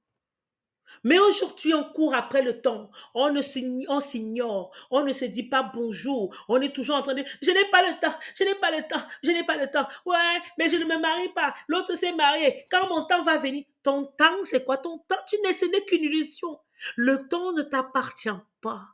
Mais 1.02 1.18
aujourd'hui, 1.18 1.74
on 1.74 1.84
court 1.84 2.14
après 2.14 2.42
le 2.42 2.60
temps. 2.60 2.90
On 3.14 3.40
s'ignore. 3.42 4.70
On 4.90 5.02
ne 5.02 5.12
se 5.12 5.24
dit 5.24 5.42
pas 5.42 5.62
bonjour. 5.74 6.34
On 6.48 6.60
est 6.60 6.74
toujours 6.74 6.96
en 6.96 7.02
train 7.02 7.14
de 7.14 7.24
je 7.42 7.50
n'ai 7.50 7.70
pas 7.70 7.82
le 7.82 7.98
temps, 7.98 8.14
je 8.34 8.44
n'ai 8.44 8.54
pas 8.54 8.70
le 8.70 8.86
temps, 8.86 9.06
je 9.22 9.30
n'ai 9.30 9.44
pas 9.44 9.56
le 9.56 9.70
temps. 9.70 9.86
Ouais, 10.06 10.40
mais 10.58 10.68
je 10.68 10.76
ne 10.76 10.84
me 10.84 10.98
marie 10.98 11.32
pas. 11.34 11.54
L'autre 11.68 11.96
s'est 11.96 12.14
marié. 12.14 12.66
Quand 12.70 12.88
mon 12.88 13.04
temps 13.04 13.22
va 13.22 13.38
venir, 13.38 13.64
ton 13.82 14.04
temps, 14.04 14.44
c'est 14.44 14.64
quoi 14.64 14.78
ton 14.78 14.98
temps? 14.98 15.16
Tu 15.26 15.36
n'es, 15.42 15.52
ce 15.52 15.66
n'est 15.66 15.84
qu'une 15.84 16.04
illusion. 16.04 16.58
Le 16.96 17.28
temps 17.28 17.52
ne 17.52 17.62
t'appartient 17.62 18.28
pas. 18.60 18.86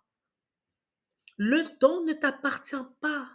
Le 1.43 1.75
temps 1.79 2.05
ne 2.05 2.13
t'appartient 2.13 2.77
pas. 3.01 3.27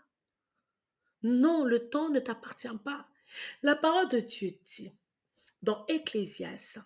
Non, 1.23 1.63
le 1.63 1.89
temps 1.89 2.09
ne 2.09 2.19
t'appartient 2.19 2.67
pas. 2.83 3.07
La 3.63 3.75
parole 3.75 4.07
de 4.09 4.19
Dieu 4.19 4.59
dit 4.63 4.93
dans 5.63 5.87
Ecclésias, 5.87 6.77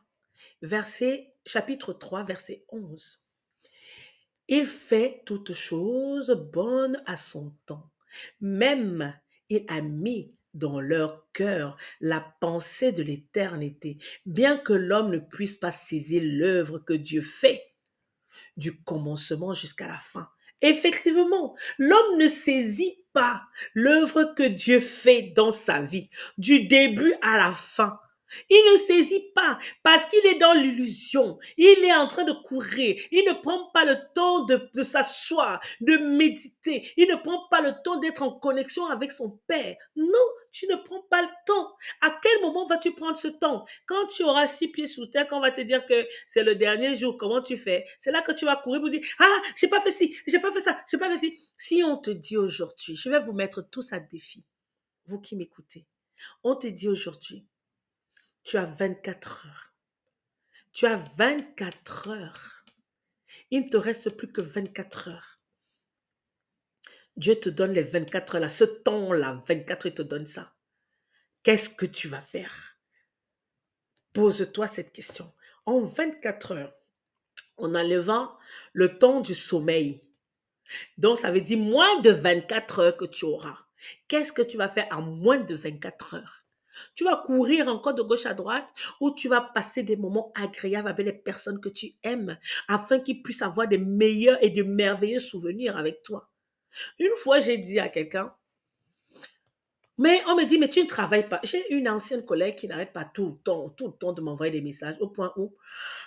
chapitre 1.45 1.91
3, 1.91 2.23
verset 2.23 2.63
11. 2.69 3.21
Il 4.47 4.65
fait 4.65 5.21
toutes 5.25 5.51
choses 5.51 6.31
bonnes 6.53 7.03
à 7.05 7.17
son 7.17 7.53
temps. 7.65 7.91
Même 8.39 9.13
il 9.49 9.65
a 9.67 9.81
mis 9.81 10.33
dans 10.53 10.79
leur 10.79 11.29
cœur 11.33 11.75
la 11.99 12.21
pensée 12.39 12.93
de 12.93 13.03
l'éternité, 13.03 13.97
bien 14.25 14.57
que 14.57 14.71
l'homme 14.71 15.11
ne 15.11 15.19
puisse 15.19 15.57
pas 15.57 15.71
saisir 15.71 16.21
l'œuvre 16.23 16.79
que 16.79 16.93
Dieu 16.93 17.19
fait 17.19 17.75
du 18.55 18.81
commencement 18.83 19.51
jusqu'à 19.51 19.89
la 19.89 19.99
fin. 19.99 20.31
Effectivement, 20.61 21.55
l'homme 21.77 22.17
ne 22.17 22.27
saisit 22.27 22.99
pas 23.13 23.43
l'œuvre 23.73 24.33
que 24.35 24.43
Dieu 24.43 24.79
fait 24.79 25.33
dans 25.35 25.51
sa 25.51 25.81
vie, 25.81 26.09
du 26.37 26.67
début 26.67 27.13
à 27.21 27.37
la 27.37 27.51
fin. 27.51 27.99
Il 28.49 28.71
ne 28.73 28.77
saisit 28.77 29.31
pas 29.33 29.57
parce 29.83 30.05
qu'il 30.05 30.25
est 30.25 30.37
dans 30.37 30.53
l'illusion. 30.53 31.37
Il 31.57 31.83
est 31.83 31.93
en 31.93 32.07
train 32.07 32.23
de 32.23 32.33
courir. 32.33 32.99
Il 33.11 33.25
ne 33.25 33.33
prend 33.41 33.69
pas 33.71 33.85
le 33.85 33.97
temps 34.13 34.45
de, 34.45 34.83
s'asseoir, 34.83 35.59
de 35.81 35.97
méditer. 35.97 36.91
Il 36.97 37.07
ne 37.07 37.15
prend 37.15 37.47
pas 37.49 37.61
le 37.61 37.73
temps 37.83 37.97
d'être 37.97 38.23
en 38.23 38.31
connexion 38.31 38.85
avec 38.87 39.11
son 39.11 39.39
Père. 39.47 39.75
Non, 39.95 40.27
tu 40.51 40.67
ne 40.67 40.75
prends 40.75 41.01
pas 41.09 41.21
le 41.21 41.27
temps. 41.45 41.75
À 42.01 42.17
quel 42.21 42.41
moment 42.41 42.65
vas-tu 42.65 42.93
prendre 42.93 43.17
ce 43.17 43.27
temps? 43.27 43.65
Quand 43.85 44.05
tu 44.07 44.23
auras 44.23 44.47
six 44.47 44.67
pieds 44.67 44.87
sous 44.87 45.05
terre, 45.07 45.27
quand 45.27 45.37
on 45.37 45.41
va 45.41 45.51
te 45.51 45.61
dire 45.61 45.85
que 45.85 46.07
c'est 46.27 46.43
le 46.43 46.55
dernier 46.55 46.95
jour, 46.95 47.17
comment 47.17 47.41
tu 47.41 47.57
fais? 47.57 47.85
C'est 47.99 48.11
là 48.11 48.21
que 48.21 48.31
tu 48.31 48.45
vas 48.45 48.55
courir 48.55 48.81
pour 48.81 48.89
dire 48.89 49.01
Ah, 49.19 49.41
j'ai 49.55 49.67
pas 49.67 49.81
fait 49.81 49.91
ci, 49.91 50.15
j'ai 50.27 50.39
pas 50.39 50.51
fait 50.51 50.61
ça, 50.61 50.75
j'ai 50.89 50.97
pas 50.97 51.09
fait 51.09 51.17
ci. 51.17 51.37
Si 51.57 51.83
on 51.83 51.97
te 51.97 52.11
dit 52.11 52.37
aujourd'hui, 52.37 52.95
je 52.95 53.09
vais 53.09 53.19
vous 53.19 53.33
mettre 53.33 53.61
tous 53.61 53.93
à 53.93 53.99
défi, 53.99 54.43
vous 55.07 55.19
qui 55.19 55.35
m'écoutez, 55.35 55.85
on 56.43 56.55
te 56.55 56.67
dit 56.67 56.87
aujourd'hui, 56.87 57.45
tu 58.43 58.57
as 58.57 58.65
24 58.65 59.45
heures. 59.47 59.73
Tu 60.71 60.85
as 60.85 60.97
24 60.97 62.09
heures. 62.09 62.65
Il 63.51 63.61
ne 63.61 63.67
te 63.67 63.77
reste 63.77 64.11
plus 64.11 64.31
que 64.31 64.41
24 64.41 65.09
heures. 65.09 65.39
Dieu 67.17 67.35
te 67.35 67.49
donne 67.49 67.73
les 67.73 67.83
24 67.83 68.35
heures 68.35 68.49
ce 68.49 68.63
temps-là, 68.63 69.43
24 69.47 69.85
heures, 69.85 69.91
il 69.91 69.95
te 69.95 70.01
donne 70.01 70.25
ça. 70.25 70.55
Qu'est-ce 71.43 71.69
que 71.69 71.85
tu 71.85 72.07
vas 72.07 72.21
faire? 72.21 72.77
Pose-toi 74.13 74.67
cette 74.67 74.93
question. 74.93 75.33
En 75.65 75.81
24 75.85 76.53
heures, 76.53 76.75
en 77.57 77.75
enlevant 77.75 78.37
le 78.73 78.97
temps 78.97 79.19
du 79.21 79.35
sommeil, 79.35 80.01
donc 80.97 81.17
ça 81.17 81.31
veut 81.31 81.41
dire 81.41 81.57
moins 81.57 81.99
de 82.01 82.11
24 82.11 82.79
heures 82.79 82.97
que 82.97 83.05
tu 83.05 83.25
auras. 83.25 83.57
Qu'est-ce 84.07 84.33
que 84.33 84.41
tu 84.41 84.57
vas 84.57 84.69
faire 84.69 84.87
en 84.91 85.01
moins 85.01 85.39
de 85.39 85.55
24 85.55 86.15
heures? 86.15 86.45
Tu 86.95 87.03
vas 87.03 87.21
courir 87.25 87.67
encore 87.67 87.93
de 87.93 88.01
gauche 88.01 88.25
à 88.25 88.33
droite 88.33 88.67
ou 88.99 89.11
tu 89.11 89.27
vas 89.27 89.41
passer 89.41 89.83
des 89.83 89.95
moments 89.95 90.31
agréables 90.35 90.89
avec 90.89 91.05
les 91.05 91.13
personnes 91.13 91.59
que 91.59 91.69
tu 91.69 91.93
aimes 92.03 92.37
afin 92.67 92.99
qu'ils 92.99 93.21
puissent 93.21 93.41
avoir 93.41 93.67
des 93.67 93.77
meilleurs 93.77 94.41
et 94.43 94.49
de 94.49 94.63
merveilleux 94.63 95.19
souvenirs 95.19 95.77
avec 95.77 96.01
toi. 96.03 96.29
Une 96.99 97.13
fois, 97.23 97.39
j'ai 97.39 97.57
dit 97.57 97.79
à 97.79 97.89
quelqu'un, 97.89 98.33
mais 99.99 100.21
on 100.27 100.35
me 100.35 100.45
dit, 100.45 100.57
mais 100.57 100.69
tu 100.69 100.81
ne 100.81 100.87
travailles 100.87 101.27
pas. 101.27 101.41
J'ai 101.43 101.73
une 101.73 101.89
ancienne 101.89 102.23
collègue 102.23 102.55
qui 102.55 102.69
n'arrête 102.69 102.93
pas 102.93 103.03
tout 103.03 103.25
le 103.25 103.37
temps, 103.43 103.69
tout 103.71 103.87
le 103.87 103.93
temps 103.93 104.13
de 104.13 104.21
m'envoyer 104.21 104.51
des 104.51 104.61
messages 104.61 104.95
au 105.01 105.09
point 105.09 105.33
où, 105.35 105.57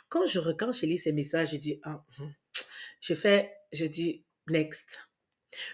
quand 0.08 0.24
je, 0.24 0.40
quand 0.52 0.72
je 0.72 0.86
lis 0.86 0.96
ces 0.96 1.12
messages, 1.12 1.50
je 1.50 1.58
dis, 1.58 1.78
ah, 1.82 2.02
hum. 2.18 2.32
je 3.02 3.12
fais, 3.12 3.52
je 3.70 3.84
dis, 3.84 4.24
next. 4.48 5.06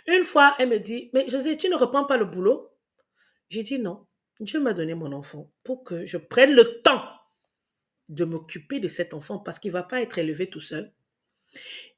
Une 0.09 0.25
fois, 0.25 0.57
elle 0.59 0.71
me 0.71 0.81
dit, 0.81 1.11
mais 1.15 1.29
José, 1.29 1.57
tu 1.57 1.69
ne 1.69 1.77
reprends 1.77 2.07
pas 2.07 2.17
le 2.17 2.25
boulot? 2.25 2.73
J'ai 3.51 3.63
dit 3.63 3.79
non. 3.79 4.05
Dieu 4.41 4.61
m'a 4.61 4.73
donné 4.73 4.95
mon 4.95 5.13
enfant 5.13 5.51
pour 5.65 5.85
que 5.85 6.07
je 6.07 6.17
prenne 6.17 6.53
le 6.53 6.81
temps 6.83 7.05
de 8.09 8.25
m'occuper 8.25 8.81
de 8.81 8.89
cet 8.89 9.15
enfant 9.15 9.39
parce 9.39 9.59
qu'il 9.59 9.71
ne 9.71 9.75
va 9.75 9.83
pas 9.83 10.01
être 10.01 10.19
élevé 10.19 10.47
tout 10.47 10.61
seul. 10.61 10.93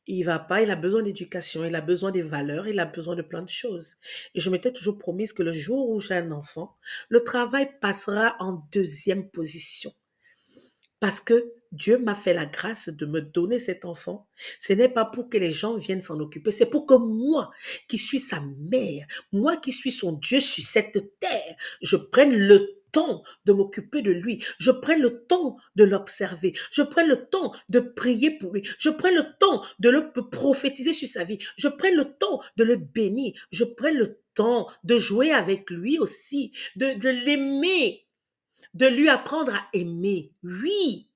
Il 0.06 0.25
va 0.25 0.38
pas, 0.38 0.62
il 0.62 0.70
a 0.70 0.76
besoin 0.76 1.02
d'éducation, 1.02 1.64
il 1.64 1.75
a 1.76 1.80
besoin 1.80 2.11
des 2.11 2.23
valeurs, 2.23 2.66
il 2.66 2.80
a 2.80 2.87
besoin 2.87 3.14
de 3.14 3.23
plein 3.23 3.42
de 3.42 3.49
choses. 3.49 3.97
Et 4.35 4.40
je 4.40 4.50
m'étais 4.50 4.73
toujours 4.73 4.99
promise 4.99 5.32
que 5.32 5.42
le 5.42 5.52
jour 5.52 5.90
où 5.90 6.00
j'ai 6.00 6.14
un 6.14 6.32
enfant, 6.32 6.76
le 7.09 7.23
travail 7.23 7.70
passera 7.80 8.35
en 8.40 8.66
deuxième 8.73 9.30
position. 9.30 9.92
Parce 10.99 11.20
que 11.20 11.54
Dieu 11.73 11.99
m'a 11.99 12.15
fait 12.15 12.35
la 12.35 12.47
grâce 12.47 12.89
de 12.89 13.07
me 13.07 13.21
donner 13.21 13.59
cet 13.59 13.85
enfant. 13.85 14.27
Ce 14.59 14.73
n'est 14.73 14.89
pas 14.89 15.05
pour 15.05 15.29
que 15.29 15.39
les 15.39 15.50
gens 15.50 15.77
viennent 15.77 16.00
s'en 16.00 16.19
occuper, 16.19 16.50
c'est 16.50 16.67
pour 16.67 16.87
que 16.87 16.95
moi, 16.95 17.50
qui 17.89 17.99
suis 17.99 18.19
sa 18.19 18.41
mère, 18.59 19.07
moi 19.33 19.57
qui 19.57 19.73
suis 19.73 19.93
son 19.93 20.12
Dieu 20.12 20.41
sur 20.41 20.65
cette 20.65 21.19
terre, 21.21 21.57
je 21.83 21.97
prenne 21.97 22.35
le 22.35 22.81
temps 22.93 23.23
de 23.45 23.53
m'occuper 23.53 24.03
de 24.03 24.11
lui. 24.11 24.43
Je 24.59 24.71
prenne 24.71 25.00
le 25.00 25.25
temps 25.25 25.57
de 25.77 25.85
l'observer. 25.85 26.53
Je 26.71 26.83
prenne 26.83 27.09
le 27.09 27.27
temps 27.27 27.53
de 27.69 27.81
prier 27.81 28.31
pour 28.33 28.53
lui. 28.53 28.69
Je 28.79 28.91
prenne 28.91 29.15
le 29.15 29.27
temps 29.39 29.62
de 29.79 29.91
le 29.91 30.12
prophétiser 30.12 30.93
sur 30.93 31.09
sa 31.09 31.25
vie. 31.25 31.39
Je 31.57 31.69
prenne 31.69 31.95
le 31.95 32.17
temps 32.17 32.41
de 32.57 32.65
le 32.65 32.77
bénir. 32.77 33.33
Je 33.53 33.65
prenne 33.65 33.97
le 33.97 34.21
temps 34.35 34.67
de 34.85 34.97
jouer 34.97 35.33
avec 35.33 35.71
lui 35.71 35.99
aussi, 35.99 36.53
de, 36.77 37.09
l'aimer, 37.09 38.07
de 38.75 38.87
lui 38.87 39.09
apprendre 39.09 39.55
à 39.55 39.69
aimer. 39.73 40.33
Oui, 40.43 41.10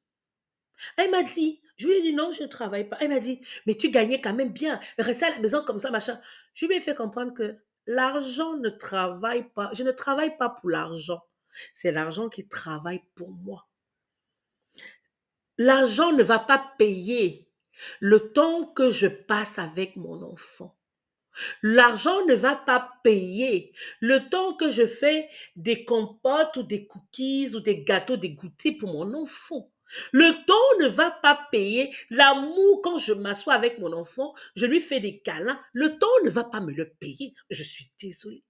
elle 0.96 1.10
m'a 1.10 1.22
dit, 1.22 1.60
je 1.76 1.86
lui 1.86 1.94
ai 1.94 2.02
dit 2.02 2.12
non, 2.12 2.30
je 2.30 2.42
ne 2.42 2.48
travaille 2.48 2.88
pas. 2.88 2.96
Elle 3.00 3.08
m'a 3.08 3.20
dit, 3.20 3.40
mais 3.66 3.74
tu 3.74 3.90
gagnais 3.90 4.20
quand 4.20 4.34
même 4.34 4.52
bien. 4.52 4.80
Rester 4.98 5.26
à 5.26 5.30
la 5.30 5.38
maison 5.40 5.64
comme 5.64 5.78
ça, 5.78 5.90
machin. 5.90 6.20
Je 6.54 6.66
lui 6.66 6.76
ai 6.76 6.80
fait 6.80 6.94
comprendre 6.94 7.34
que 7.34 7.56
l'argent 7.86 8.56
ne 8.56 8.68
travaille 8.70 9.48
pas. 9.50 9.70
Je 9.72 9.82
ne 9.82 9.90
travaille 9.90 10.36
pas 10.36 10.48
pour 10.48 10.70
l'argent. 10.70 11.22
C'est 11.72 11.92
l'argent 11.92 12.28
qui 12.28 12.46
travaille 12.46 13.02
pour 13.14 13.30
moi. 13.30 13.66
L'argent 15.58 16.12
ne 16.12 16.22
va 16.22 16.38
pas 16.38 16.72
payer 16.78 17.48
le 18.00 18.32
temps 18.32 18.66
que 18.66 18.90
je 18.90 19.06
passe 19.06 19.58
avec 19.58 19.96
mon 19.96 20.22
enfant. 20.22 20.76
L'argent 21.62 22.24
ne 22.26 22.34
va 22.34 22.56
pas 22.56 22.90
payer 23.02 23.72
le 24.00 24.28
temps 24.28 24.54
que 24.54 24.70
je 24.70 24.86
fais 24.86 25.28
des 25.56 25.84
compotes 25.84 26.56
ou 26.56 26.62
des 26.62 26.86
cookies 26.86 27.54
ou 27.54 27.60
des 27.60 27.82
gâteaux 27.82 28.16
dégoûtés 28.16 28.72
pour 28.72 28.92
mon 28.92 29.14
enfant. 29.14 29.70
Le 30.12 30.44
temps 30.46 30.80
ne 30.80 30.88
va 30.88 31.10
pas 31.10 31.48
payer 31.50 31.94
l'amour 32.10 32.80
quand 32.82 32.96
je 32.96 33.12
m'assois 33.12 33.54
avec 33.54 33.78
mon 33.78 33.92
enfant, 33.92 34.34
je 34.56 34.66
lui 34.66 34.80
fais 34.80 35.00
des 35.00 35.20
câlins. 35.20 35.60
Le 35.72 35.98
temps 35.98 36.06
ne 36.24 36.30
va 36.30 36.44
pas 36.44 36.60
me 36.60 36.72
le 36.72 36.88
payer. 36.88 37.34
Je 37.50 37.62
suis 37.62 37.90
désolée. 38.00 38.44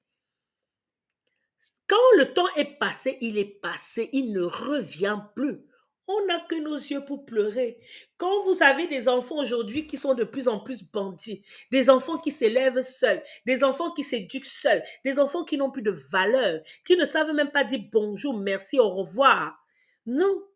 Quand 1.87 2.17
le 2.19 2.33
temps 2.33 2.49
est 2.57 2.79
passé, 2.79 3.19
il 3.21 3.37
est 3.37 3.61
passé, 3.61 4.09
il 4.13 4.33
ne 4.33 4.43
revient 4.43 5.19
plus. 5.35 5.61
On 6.07 6.27
n'a 6.27 6.41
que 6.41 6.57
nos 6.57 6.77
yeux 6.77 7.05
pour 7.05 7.25
pleurer. 7.25 7.79
Quand 8.19 8.43
vous 8.43 8.63
avez 8.63 8.87
des 8.87 9.09
enfants 9.09 9.39
aujourd'hui 9.39 9.87
qui 9.87 9.97
sont 9.97 10.15
de 10.15 10.25
plus 10.25 10.49
en 10.49 10.61
plus 10.61 10.83
bandits, 10.83 11.43
des 11.71 11.89
enfants 11.89 12.19
qui 12.19 12.31
s'élèvent 12.31 12.83
seuls, 12.83 13.23
des 13.47 13.65
enfants 13.65 13.93
qui 13.93 14.05
s'éduquent 14.05 14.45
seuls, 14.45 14.83
des 15.05 15.19
enfants 15.19 15.45
qui 15.45 15.57
n'ont 15.57 15.71
plus 15.71 15.83
de 15.83 15.91
valeur, 15.91 16.61
qui 16.85 16.97
ne 16.97 17.07
savent 17.07 17.33
même 17.33 17.51
pas 17.51 17.65
dire 17.65 17.81
bonjour, 17.91 18.37
merci, 18.37 18.79
au 18.79 18.91
revoir. 18.91 19.59
Non. 20.07 20.47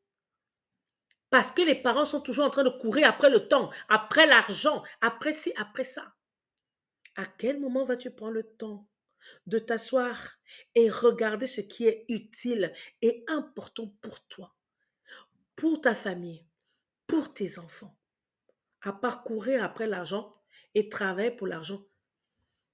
Parce 1.31 1.50
que 1.50 1.62
les 1.62 1.75
parents 1.75 2.05
sont 2.05 2.21
toujours 2.21 2.45
en 2.45 2.50
train 2.50 2.64
de 2.64 2.71
courir 2.71 3.09
après 3.09 3.31
le 3.31 3.49
temps, 3.49 3.71
après 3.88 4.26
l'argent, 4.26 4.83
après 5.00 5.33
ci, 5.33 5.52
après 5.57 5.85
ça. 5.85 6.14
À 7.17 7.25
quel 7.38 7.59
moment 7.59 7.85
vas-tu 7.85 8.11
prendre 8.11 8.33
le 8.33 8.45
temps 8.45 8.87
de 9.47 9.59
t'asseoir 9.59 10.38
et 10.75 10.90
regarder 10.90 11.47
ce 11.47 11.61
qui 11.61 11.87
est 11.87 12.05
utile 12.09 12.73
et 13.02 13.25
important 13.28 13.93
pour 14.00 14.26
toi, 14.28 14.55
pour 15.59 15.81
ta 15.81 15.93
famille, 15.93 16.47
pour 17.09 17.35
tes 17.35 17.59
enfants, 17.59 17.99
à 18.81 18.93
parcourir 18.93 19.65
après 19.65 19.88
l'argent 19.88 20.33
et 20.77 20.88
travailler 20.88 21.33
pour 21.33 21.49
l'argent. 21.49 21.85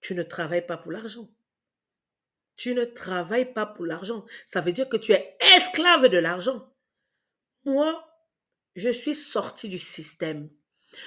Tu 0.02 0.14
ne 0.14 0.22
travailles 0.22 0.66
pas 0.66 0.76
pour 0.76 0.92
l'argent. 0.92 1.30
Tu 2.56 2.74
ne 2.74 2.84
travailles 2.84 3.54
pas 3.54 3.64
pour 3.64 3.86
l'argent. 3.86 4.26
Ça 4.44 4.60
veut 4.60 4.72
dire 4.72 4.90
que 4.90 4.98
tu 4.98 5.12
es 5.12 5.34
esclave 5.56 6.08
de 6.08 6.18
l'argent. 6.18 6.70
Moi, 7.64 8.06
je 8.76 8.90
suis 8.90 9.14
sorti 9.14 9.70
du 9.70 9.78
système 9.78 10.50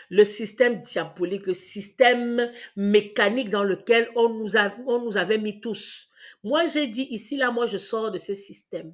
le 0.10 0.24
système 0.24 0.82
diabolique, 0.82 1.48
le 1.48 1.54
système 1.54 2.52
mécanique 2.76 3.50
dans 3.50 3.64
lequel 3.64 4.10
on 4.16 4.30
nous, 4.30 4.58
on 4.86 5.00
nous 5.00 5.16
avait 5.16 5.38
mis 5.38 5.62
tous. 5.62 6.10
Moi, 6.44 6.66
j'ai 6.66 6.88
dit 6.88 7.08
ici, 7.10 7.38
là, 7.38 7.52
moi, 7.52 7.66
je 7.66 7.78
sors 7.78 8.12
de 8.12 8.18
ce 8.18 8.34
système. 8.34 8.94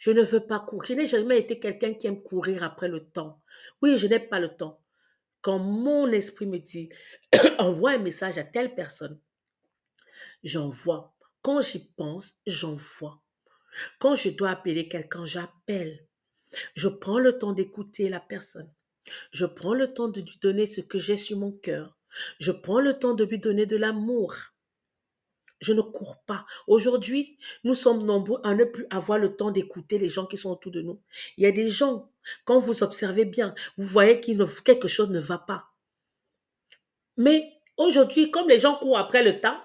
Je 0.00 0.10
ne 0.10 0.22
veux 0.22 0.40
pas 0.40 0.58
courir. 0.58 0.88
Je 0.88 0.94
n'ai 0.94 1.06
jamais 1.06 1.38
été 1.38 1.60
quelqu'un 1.60 1.92
qui 1.92 2.06
aime 2.06 2.22
courir 2.22 2.64
après 2.64 2.88
le 2.88 3.04
temps. 3.04 3.40
Oui, 3.82 3.98
je 3.98 4.06
n'ai 4.08 4.18
pas 4.18 4.40
le 4.40 4.48
temps. 4.48 4.80
Quand 5.42 5.58
mon 5.58 6.06
esprit 6.08 6.46
me 6.46 6.58
dit, 6.58 6.88
envoie 7.58 7.92
un 7.92 7.98
message 7.98 8.38
à 8.38 8.44
telle 8.44 8.74
personne, 8.74 9.20
j'envoie. 10.42 11.14
Quand 11.42 11.60
j'y 11.60 11.90
pense, 11.96 12.40
j'envoie. 12.46 13.20
Quand 13.98 14.14
je 14.14 14.30
dois 14.30 14.50
appeler 14.50 14.88
quelqu'un, 14.88 15.26
j'appelle. 15.26 16.06
Je 16.74 16.88
prends 16.88 17.18
le 17.18 17.38
temps 17.38 17.52
d'écouter 17.52 18.08
la 18.08 18.20
personne. 18.20 18.72
Je 19.32 19.44
prends 19.44 19.74
le 19.74 19.92
temps 19.92 20.08
de 20.08 20.22
lui 20.22 20.38
donner 20.40 20.64
ce 20.64 20.80
que 20.80 20.98
j'ai 20.98 21.16
sur 21.18 21.38
mon 21.38 21.52
cœur. 21.52 21.98
Je 22.38 22.52
prends 22.52 22.80
le 22.80 22.98
temps 22.98 23.14
de 23.14 23.24
lui 23.24 23.38
donner 23.38 23.66
de 23.66 23.76
l'amour. 23.76 24.34
Je 25.60 25.72
ne 25.72 25.82
cours 25.82 26.16
pas. 26.26 26.46
Aujourd'hui, 26.66 27.36
nous 27.64 27.74
sommes 27.74 28.02
nombreux 28.02 28.40
à 28.44 28.54
ne 28.54 28.64
plus 28.64 28.86
avoir 28.90 29.18
le 29.18 29.36
temps 29.36 29.50
d'écouter 29.50 29.98
les 29.98 30.08
gens 30.08 30.26
qui 30.26 30.36
sont 30.36 30.50
autour 30.50 30.72
de 30.72 30.80
nous. 30.80 31.00
Il 31.36 31.44
y 31.44 31.46
a 31.46 31.52
des 31.52 31.68
gens, 31.68 32.10
quand 32.44 32.58
vous 32.58 32.82
observez 32.82 33.24
bien, 33.24 33.54
vous 33.76 33.84
voyez 33.84 34.20
que 34.20 34.62
quelque 34.62 34.88
chose 34.88 35.10
ne 35.10 35.20
va 35.20 35.38
pas. 35.38 35.66
Mais 37.16 37.52
aujourd'hui, 37.76 38.30
comme 38.30 38.48
les 38.48 38.58
gens 38.58 38.76
courent 38.76 38.98
après 38.98 39.22
le 39.22 39.40
temps, 39.40 39.60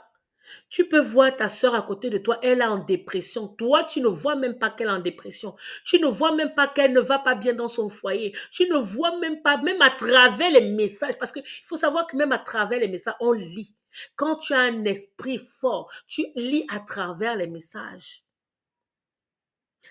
tu 0.70 0.88
peux 0.88 1.00
voir 1.00 1.36
ta 1.36 1.48
soeur 1.50 1.76
à 1.76 1.82
côté 1.82 2.10
de 2.10 2.18
toi, 2.18 2.38
elle 2.44 2.62
est 2.62 2.66
en 2.66 2.78
dépression. 2.78 3.48
Toi, 3.48 3.84
tu 3.84 4.02
ne 4.02 4.08
vois 4.08 4.36
même 4.36 4.60
pas 4.60 4.70
qu'elle 4.70 4.88
est 4.88 4.92
en 4.92 5.00
dépression. 5.00 5.56
Tu 5.86 6.00
ne 6.00 6.08
vois 6.08 6.36
même 6.36 6.54
pas 6.54 6.68
qu'elle 6.68 6.94
ne 6.94 7.00
va 7.00 7.20
pas 7.20 7.36
bien 7.36 7.54
dans 7.54 7.68
son 7.68 7.90
foyer. 7.90 8.36
Tu 8.52 8.68
ne 8.68 8.76
vois 8.76 9.18
même 9.20 9.42
pas, 9.42 9.58
même 9.58 9.82
à 9.82 9.90
travers 9.90 10.52
les 10.52 10.70
messages, 10.70 11.18
parce 11.18 11.32
qu'il 11.32 11.44
faut 11.64 11.78
savoir 11.78 12.08
que 12.08 12.16
même 12.18 12.32
à 12.32 12.40
travers 12.40 12.80
les 12.80 12.88
messages, 12.88 13.16
on 13.20 13.32
lit. 13.32 13.76
Quand 14.16 14.38
tu 14.38 14.54
as 14.54 14.60
un 14.60 14.84
esprit 14.86 15.40
fort, 15.40 15.92
tu 16.08 16.26
lis 16.36 16.66
à 16.70 16.80
travers 16.80 17.36
les 17.36 17.48
messages. 17.48 18.24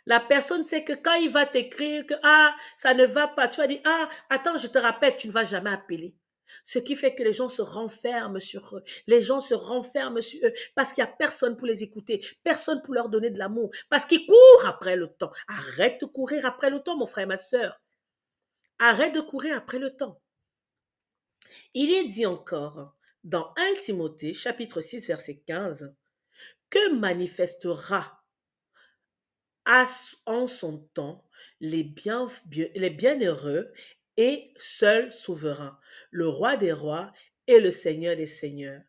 La 0.07 0.21
personne 0.21 0.65
sait 0.65 0.85
que 0.85 0.93
quand 0.93 1.15
il 1.15 1.31
va 1.31 1.47
t'écrire 1.47 2.05
que 2.07 2.15
ah, 2.23 2.55
ça 2.77 2.95
ne 2.95 3.05
va 3.07 3.29
pas, 3.29 3.49
tu 3.49 3.61
vas 3.61 3.67
dire 3.67 3.81
ah, 3.85 4.09
attends, 4.29 4.57
je 4.57 4.67
te 4.67 4.79
rappelle, 4.79 5.17
tu 5.17 5.29
ne 5.29 5.33
vas 5.33 5.45
jamais 5.45 5.71
appeler. 5.71 6.15
Ce 6.63 6.79
qui 6.79 6.95
fait 6.95 7.15
que 7.15 7.23
les 7.23 7.33
gens 7.33 7.49
se 7.49 7.63
renferment 7.63 8.39
sur 8.39 8.77
eux. 8.77 8.85
Les 9.07 9.21
gens 9.21 9.41
se 9.41 9.55
renferment 9.55 10.21
sur 10.21 10.47
eux 10.47 10.53
parce 10.75 10.93
qu'il 10.93 11.03
n'y 11.03 11.11
a 11.11 11.13
personne 11.13 11.57
pour 11.57 11.67
les 11.67 11.83
écouter, 11.83 12.25
personne 12.43 12.83
pour 12.83 12.95
leur 12.95 13.09
donner 13.09 13.31
de 13.31 13.39
l'amour, 13.39 13.71
parce 13.89 14.05
qu'ils 14.05 14.27
courent 14.27 14.67
après 14.67 14.97
le 14.97 15.09
temps. 15.09 15.33
Arrête 15.49 16.01
de 16.01 16.07
courir 16.07 16.47
après 16.47 16.71
le 16.71 16.81
temps, 16.81 16.97
mon 16.97 17.07
frère 17.07 17.27
ma 17.27 17.37
soeur. 17.37 17.81
Arrête 18.79 19.15
de 19.15 19.21
courir 19.21 19.57
après 19.57 19.79
le 19.79 19.97
temps. 19.97 20.21
Il 21.75 21.93
est 21.93 22.05
dit 22.05 22.27
encore 22.27 22.95
dans 23.25 23.53
1 23.57 23.75
Timothée 23.81 24.35
chapitre 24.35 24.83
6 24.83 25.09
verset 25.09 25.43
15 25.47 25.95
que 26.69 26.93
manifestera 26.95 28.23
en 30.27 30.47
son 30.47 30.79
temps 30.93 31.27
les, 31.61 31.85
bien, 31.85 32.27
les 32.51 32.91
bienheureux 32.91 33.73
et 34.19 34.53
seul 34.59 35.11
souverain, 35.11 35.79
le 36.11 36.29
roi 36.29 36.57
des 36.57 36.73
rois 36.73 37.13
et 37.47 37.61
le 37.61 37.71
seigneur 37.71 38.15
des 38.15 38.27
seigneurs. 38.27 38.83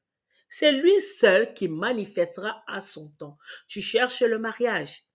C'est 0.49 0.73
lui 0.73 0.99
seul 0.99 1.53
qui 1.53 1.69
manifestera 1.69 2.63
à 2.67 2.81
son 2.81 3.09
temps. 3.11 3.37
Tu 3.67 3.81
cherches 3.81 4.21
le 4.21 4.37
mariage. 4.37 5.05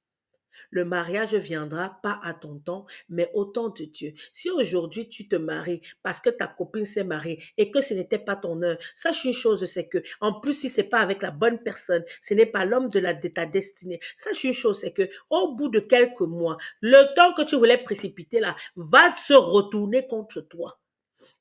Le 0.70 0.84
mariage 0.84 1.34
viendra 1.34 2.00
pas 2.02 2.20
à 2.22 2.34
ton 2.34 2.58
temps, 2.58 2.86
mais 3.08 3.30
au 3.34 3.44
temps 3.44 3.68
de 3.68 3.84
Dieu. 3.84 4.12
Si 4.32 4.50
aujourd'hui 4.50 5.08
tu 5.08 5.28
te 5.28 5.36
maries 5.36 5.80
parce 6.02 6.20
que 6.20 6.30
ta 6.30 6.46
copine 6.46 6.84
s'est 6.84 7.04
mariée 7.04 7.42
et 7.56 7.70
que 7.70 7.80
ce 7.80 7.94
n'était 7.94 8.18
pas 8.18 8.36
ton 8.36 8.62
heure, 8.62 8.78
sache 8.94 9.24
une 9.24 9.32
chose, 9.32 9.64
c'est 9.64 9.88
que, 9.88 9.98
en 10.20 10.40
plus, 10.40 10.54
si 10.54 10.68
c'est 10.68 10.84
pas 10.84 11.00
avec 11.00 11.22
la 11.22 11.30
bonne 11.30 11.62
personne, 11.62 12.04
ce 12.20 12.34
n'est 12.34 12.46
pas 12.46 12.64
l'homme 12.64 12.88
de, 12.88 13.28
ta 13.28 13.46
destinée. 13.46 14.00
Sache 14.16 14.44
une 14.44 14.52
chose, 14.52 14.80
c'est 14.80 14.92
que, 14.92 15.08
au 15.30 15.54
bout 15.54 15.68
de 15.68 15.80
quelques 15.80 16.20
mois, 16.20 16.56
le 16.80 17.14
temps 17.14 17.32
que 17.32 17.42
tu 17.42 17.56
voulais 17.56 17.82
précipiter 17.82 18.40
là 18.40 18.56
va 18.76 19.14
se 19.14 19.34
retourner 19.34 20.06
contre 20.06 20.40
toi. 20.40 20.80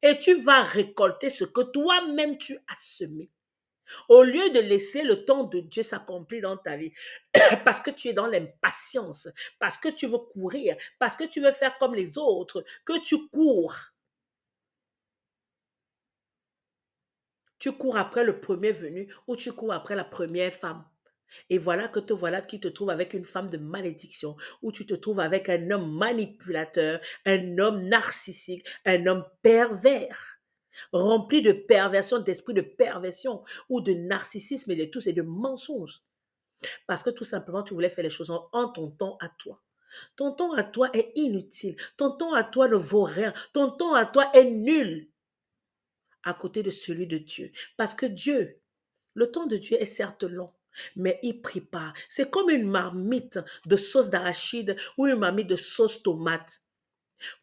Et 0.02 0.18
tu 0.20 0.36
vas 0.36 0.64
récolter 0.64 1.30
ce 1.30 1.46
que 1.46 1.62
toi-même 1.62 2.38
tu 2.38 2.56
as 2.56 2.76
semé. 2.76 3.30
Au 4.08 4.24
lieu 4.24 4.50
de 4.52 4.60
laisser 4.60 5.04
le 5.04 5.26
temps 5.26 5.44
de 5.44 5.60
Dieu 5.60 5.84
s'accomplir 5.84 6.44
dans 6.44 6.58
ta 6.58 6.78
vie, 6.78 6.92
parce 7.66 7.80
que 7.80 7.92
tu 7.92 8.10
es 8.10 8.14
dans 8.14 8.28
l'impatience, 8.28 9.28
parce 9.60 9.78
que 9.78 9.90
tu 9.90 10.08
veux 10.08 10.18
courir, 10.18 10.76
parce 11.00 11.16
que 11.16 11.24
tu 11.24 11.42
veux 11.42 11.52
faire 11.52 11.78
comme 11.78 11.96
les 11.96 12.18
autres, 12.18 12.64
que 12.86 13.00
tu 13.02 13.28
cours. 13.30 13.76
Tu 17.60 17.74
cours 17.74 17.98
après 17.98 18.24
le 18.24 18.40
premier 18.40 18.72
venu 18.72 19.14
ou 19.28 19.36
tu 19.36 19.52
cours 19.52 19.74
après 19.74 19.96
la 19.96 20.06
première 20.06 20.54
femme. 20.54 20.86
Et 21.50 21.58
voilà 21.58 21.88
que 21.88 22.00
te 22.00 22.14
voilà 22.14 22.42
qui 22.42 22.60
te 22.60 22.68
trouve 22.68 22.90
avec 22.90 23.14
une 23.14 23.24
femme 23.24 23.50
de 23.50 23.58
malédiction, 23.58 24.36
ou 24.62 24.72
tu 24.72 24.86
te 24.86 24.96
trouves 24.96 25.20
avec 25.20 25.50
un 25.50 25.70
homme 25.72 25.96
manipulateur, 25.96 27.00
un 27.26 27.58
homme 27.60 27.88
narcissique, 27.88 28.68
un 28.86 29.06
homme 29.06 29.26
pervers 29.42 30.39
rempli 30.92 31.42
de 31.42 31.52
perversion, 31.52 32.20
d'esprit 32.20 32.54
de 32.54 32.62
perversion 32.62 33.44
ou 33.70 33.82
de 33.82 33.94
narcissisme 33.94 34.72
et 34.72 34.76
de 34.76 34.86
tout, 34.86 35.08
et 35.08 35.14
de 35.14 35.22
mensonges. 35.22 36.02
Parce 36.88 37.04
que 37.04 37.10
tout 37.10 37.24
simplement, 37.24 37.64
tu 37.64 37.74
voulais 37.74 37.90
faire 37.90 38.04
les 38.04 38.10
choses 38.10 38.32
en, 38.32 38.70
ton 38.70 38.92
temps 38.92 39.18
à 39.22 39.30
toi. 39.30 39.62
Ton 40.16 40.32
temps 40.32 40.54
à 40.54 40.64
toi 40.64 40.90
est 40.94 41.12
inutile. 41.16 41.76
Ton 41.98 42.12
temps 42.12 42.34
à 42.34 42.44
toi 42.44 42.68
ne 42.68 42.76
vaut 42.76 43.04
rien. 43.04 43.34
Ton 43.54 43.72
temps 43.72 43.94
à 43.94 44.06
toi 44.06 44.30
est 44.34 44.50
nul 44.50 45.10
à 46.24 46.34
côté 46.34 46.64
de 46.64 46.70
celui 46.70 47.08
de 47.08 47.18
Dieu. 47.18 47.52
Parce 47.78 47.94
que 47.94 48.06
Dieu, 48.06 48.60
le 49.14 49.32
temps 49.32 49.48
de 49.48 49.58
Dieu 49.58 49.82
est 49.82 49.86
certes 49.86 50.24
long, 50.24 50.52
mais 50.96 51.20
il 51.24 51.42
pas. 51.42 51.94
C'est 52.08 52.30
comme 52.30 52.50
une 52.50 52.70
marmite 52.70 53.40
de 53.66 53.76
sauce 53.76 54.10
d'arachide 54.10 54.76
ou 54.98 55.08
une 55.08 55.20
marmite 55.20 55.48
de 55.48 55.56
sauce 55.56 56.04
tomate. 56.04 56.62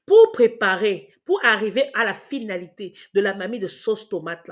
Pour 0.04 0.32
préparer, 0.32 1.12
pour 1.24 1.44
arriver 1.44 1.90
à 1.94 2.04
la 2.04 2.14
finalité 2.14 2.94
de 3.14 3.20
la 3.20 3.34
mamie 3.34 3.58
de 3.58 3.66
sauce 3.66 4.08
tomate 4.08 4.50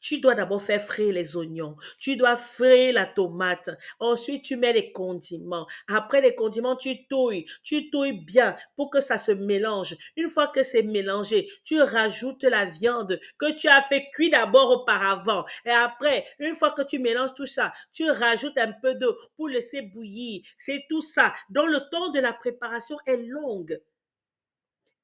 tu 0.00 0.20
dois 0.20 0.34
d'abord 0.34 0.62
faire 0.62 0.82
frire 0.82 1.12
les 1.12 1.36
oignons, 1.36 1.76
tu 1.98 2.16
dois 2.16 2.36
frire 2.36 2.94
la 2.94 3.06
tomate, 3.06 3.70
ensuite 3.98 4.44
tu 4.44 4.56
mets 4.56 4.72
les 4.72 4.92
condiments. 4.92 5.66
Après 5.88 6.20
les 6.20 6.34
condiments, 6.34 6.76
tu 6.76 7.06
touilles, 7.06 7.44
tu 7.62 7.90
touilles 7.90 8.24
bien 8.24 8.56
pour 8.76 8.90
que 8.90 9.00
ça 9.00 9.18
se 9.18 9.32
mélange. 9.32 9.96
Une 10.16 10.28
fois 10.28 10.48
que 10.48 10.62
c'est 10.62 10.82
mélangé, 10.82 11.48
tu 11.64 11.80
rajoutes 11.80 12.44
la 12.44 12.66
viande 12.66 13.18
que 13.38 13.52
tu 13.52 13.68
as 13.68 13.82
fait 13.82 14.08
cuire 14.12 14.32
d'abord 14.32 14.70
auparavant. 14.70 15.44
Et 15.64 15.70
après, 15.70 16.24
une 16.38 16.54
fois 16.54 16.70
que 16.70 16.82
tu 16.82 16.98
mélanges 16.98 17.34
tout 17.34 17.46
ça, 17.46 17.72
tu 17.92 18.10
rajoutes 18.10 18.58
un 18.58 18.72
peu 18.72 18.94
d'eau 18.94 19.16
pour 19.36 19.48
laisser 19.48 19.82
bouillir. 19.82 20.42
C'est 20.58 20.84
tout 20.88 21.02
ça. 21.02 21.32
Donc 21.50 21.68
le 21.68 21.80
temps 21.90 22.10
de 22.10 22.20
la 22.20 22.32
préparation 22.32 22.96
est 23.06 23.16
long. 23.16 23.66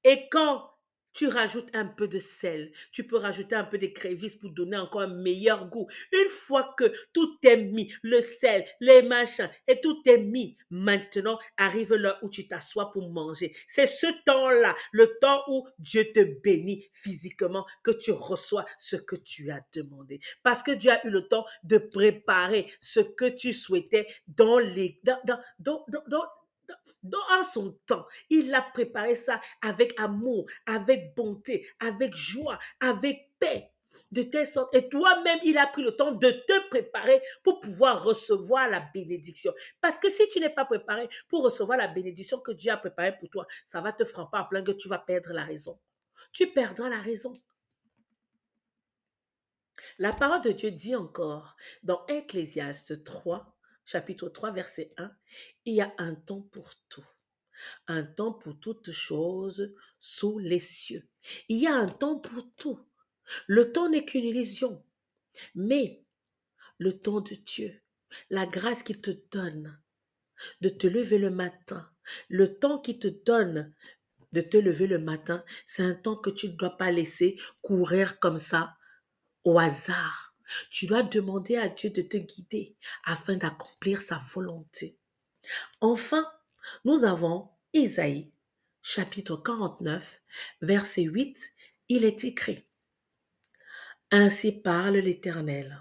Et 0.04 0.28
quand 0.30 0.70
tu 1.12 1.26
rajoutes 1.26 1.68
un 1.74 1.86
peu 1.86 2.08
de 2.08 2.18
sel, 2.18 2.72
tu 2.92 3.06
peux 3.06 3.16
rajouter 3.16 3.56
un 3.56 3.64
peu 3.64 3.78
d'écrevisse 3.78 4.36
pour 4.36 4.50
donner 4.50 4.76
encore 4.76 5.02
un 5.02 5.14
meilleur 5.14 5.68
goût. 5.68 5.88
Une 6.12 6.28
fois 6.28 6.74
que 6.78 6.92
tout 7.12 7.36
est 7.44 7.56
mis, 7.56 7.92
le 8.02 8.20
sel, 8.20 8.64
les 8.80 9.02
machins, 9.02 9.50
et 9.66 9.80
tout 9.80 10.00
est 10.06 10.18
mis, 10.18 10.56
maintenant 10.70 11.38
arrive 11.56 11.94
l'heure 11.94 12.18
où 12.22 12.30
tu 12.30 12.46
t'assois 12.46 12.92
pour 12.92 13.10
manger. 13.10 13.52
C'est 13.66 13.86
ce 13.86 14.06
temps-là, 14.24 14.74
le 14.92 15.18
temps 15.20 15.42
où 15.48 15.66
Dieu 15.78 16.10
te 16.12 16.20
bénit 16.20 16.88
physiquement, 16.92 17.66
que 17.82 17.90
tu 17.90 18.12
reçois 18.12 18.64
ce 18.78 18.96
que 18.96 19.16
tu 19.16 19.50
as 19.50 19.60
demandé. 19.72 20.20
Parce 20.42 20.62
que 20.62 20.70
Dieu 20.70 20.92
a 20.92 21.04
eu 21.06 21.10
le 21.10 21.26
temps 21.26 21.44
de 21.64 21.78
préparer 21.78 22.72
ce 22.80 23.00
que 23.00 23.28
tu 23.28 23.52
souhaitais 23.52 24.06
dans 24.28 24.58
les, 24.58 25.00
dans 27.02 27.42
son 27.42 27.78
temps, 27.86 28.06
il 28.28 28.54
a 28.54 28.62
préparé 28.62 29.14
ça 29.14 29.40
avec 29.62 29.98
amour, 29.98 30.46
avec 30.66 31.14
bonté, 31.14 31.68
avec 31.80 32.14
joie, 32.14 32.58
avec 32.80 33.30
paix. 33.38 33.70
De 34.12 34.22
telle 34.22 34.46
sorte, 34.46 34.72
et 34.74 34.88
toi-même, 34.88 35.40
il 35.42 35.58
a 35.58 35.66
pris 35.66 35.82
le 35.82 35.96
temps 35.96 36.12
de 36.12 36.30
te 36.30 36.68
préparer 36.68 37.20
pour 37.42 37.58
pouvoir 37.58 38.02
recevoir 38.04 38.68
la 38.68 38.80
bénédiction. 38.94 39.52
Parce 39.80 39.98
que 39.98 40.08
si 40.08 40.28
tu 40.28 40.38
n'es 40.38 40.50
pas 40.50 40.64
préparé 40.64 41.08
pour 41.28 41.42
recevoir 41.42 41.76
la 41.76 41.88
bénédiction 41.88 42.38
que 42.38 42.52
Dieu 42.52 42.70
a 42.70 42.76
préparée 42.76 43.18
pour 43.18 43.28
toi, 43.30 43.46
ça 43.66 43.80
va 43.80 43.92
te 43.92 44.04
frapper 44.04 44.38
en 44.38 44.44
plein 44.44 44.62
que 44.62 44.70
tu 44.70 44.88
vas 44.88 44.98
perdre 44.98 45.32
la 45.32 45.42
raison. 45.42 45.78
Tu 46.32 46.52
perdras 46.52 46.88
la 46.88 47.00
raison. 47.00 47.32
La 49.98 50.12
parole 50.12 50.42
de 50.42 50.52
Dieu 50.52 50.70
dit 50.70 50.94
encore 50.94 51.56
dans 51.82 52.04
Ecclésiaste 52.06 53.02
3, 53.02 53.56
chapitre 53.84 54.28
3, 54.28 54.52
verset 54.52 54.92
1, 54.96 55.10
il 55.64 55.74
y 55.74 55.80
a 55.80 55.92
un 55.98 56.14
temps 56.14 56.42
pour 56.42 56.74
tout. 56.88 57.06
Un 57.88 58.04
temps 58.04 58.32
pour 58.32 58.58
toutes 58.58 58.90
choses 58.90 59.74
sous 59.98 60.38
les 60.38 60.60
cieux. 60.60 61.06
Il 61.48 61.58
y 61.58 61.66
a 61.66 61.74
un 61.74 61.88
temps 61.88 62.18
pour 62.18 62.54
tout. 62.54 62.80
Le 63.46 63.72
temps 63.72 63.88
n'est 63.88 64.04
qu'une 64.04 64.24
illusion, 64.24 64.82
mais 65.54 66.04
le 66.78 66.98
temps 66.98 67.20
de 67.20 67.34
Dieu, 67.34 67.80
la 68.30 68.46
grâce 68.46 68.82
qu'il 68.82 69.00
te 69.00 69.10
donne 69.30 69.80
de 70.60 70.68
te 70.68 70.86
lever 70.86 71.18
le 71.18 71.30
matin, 71.30 71.90
le 72.28 72.58
temps 72.58 72.78
qu'il 72.78 72.98
te 72.98 73.08
donne 73.08 73.74
de 74.32 74.40
te 74.40 74.56
lever 74.56 74.86
le 74.86 74.98
matin, 74.98 75.44
c'est 75.66 75.82
un 75.82 75.94
temps 75.94 76.16
que 76.16 76.30
tu 76.30 76.48
ne 76.48 76.56
dois 76.56 76.76
pas 76.76 76.90
laisser 76.90 77.38
courir 77.62 78.18
comme 78.18 78.38
ça 78.38 78.76
au 79.44 79.58
hasard. 79.58 80.29
Tu 80.70 80.86
dois 80.86 81.02
demander 81.02 81.56
à 81.56 81.68
Dieu 81.68 81.90
de 81.90 82.02
te 82.02 82.16
guider 82.16 82.76
afin 83.04 83.36
d'accomplir 83.36 84.02
sa 84.02 84.18
volonté. 84.18 84.96
Enfin, 85.80 86.30
nous 86.84 87.04
avons 87.04 87.48
Isaïe, 87.72 88.30
chapitre 88.82 89.36
49, 89.36 90.22
verset 90.62 91.02
8. 91.02 91.52
Il 91.88 92.04
est 92.04 92.24
écrit, 92.24 92.64
Ainsi 94.10 94.52
parle 94.52 94.96
l'Éternel. 94.96 95.78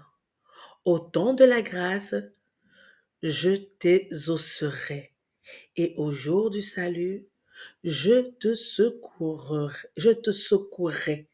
Au 0.84 0.98
temps 0.98 1.34
de 1.34 1.44
la 1.44 1.62
grâce, 1.62 2.14
je 3.22 3.50
t'exaucerai, 3.50 5.14
et 5.76 5.94
au 5.96 6.10
jour 6.10 6.50
du 6.50 6.62
salut, 6.62 7.26
je 7.84 8.30
te 8.38 8.54
secourrai, 8.54 9.74
je 9.96 10.10
te 10.10 10.30
secourrai 10.30 11.29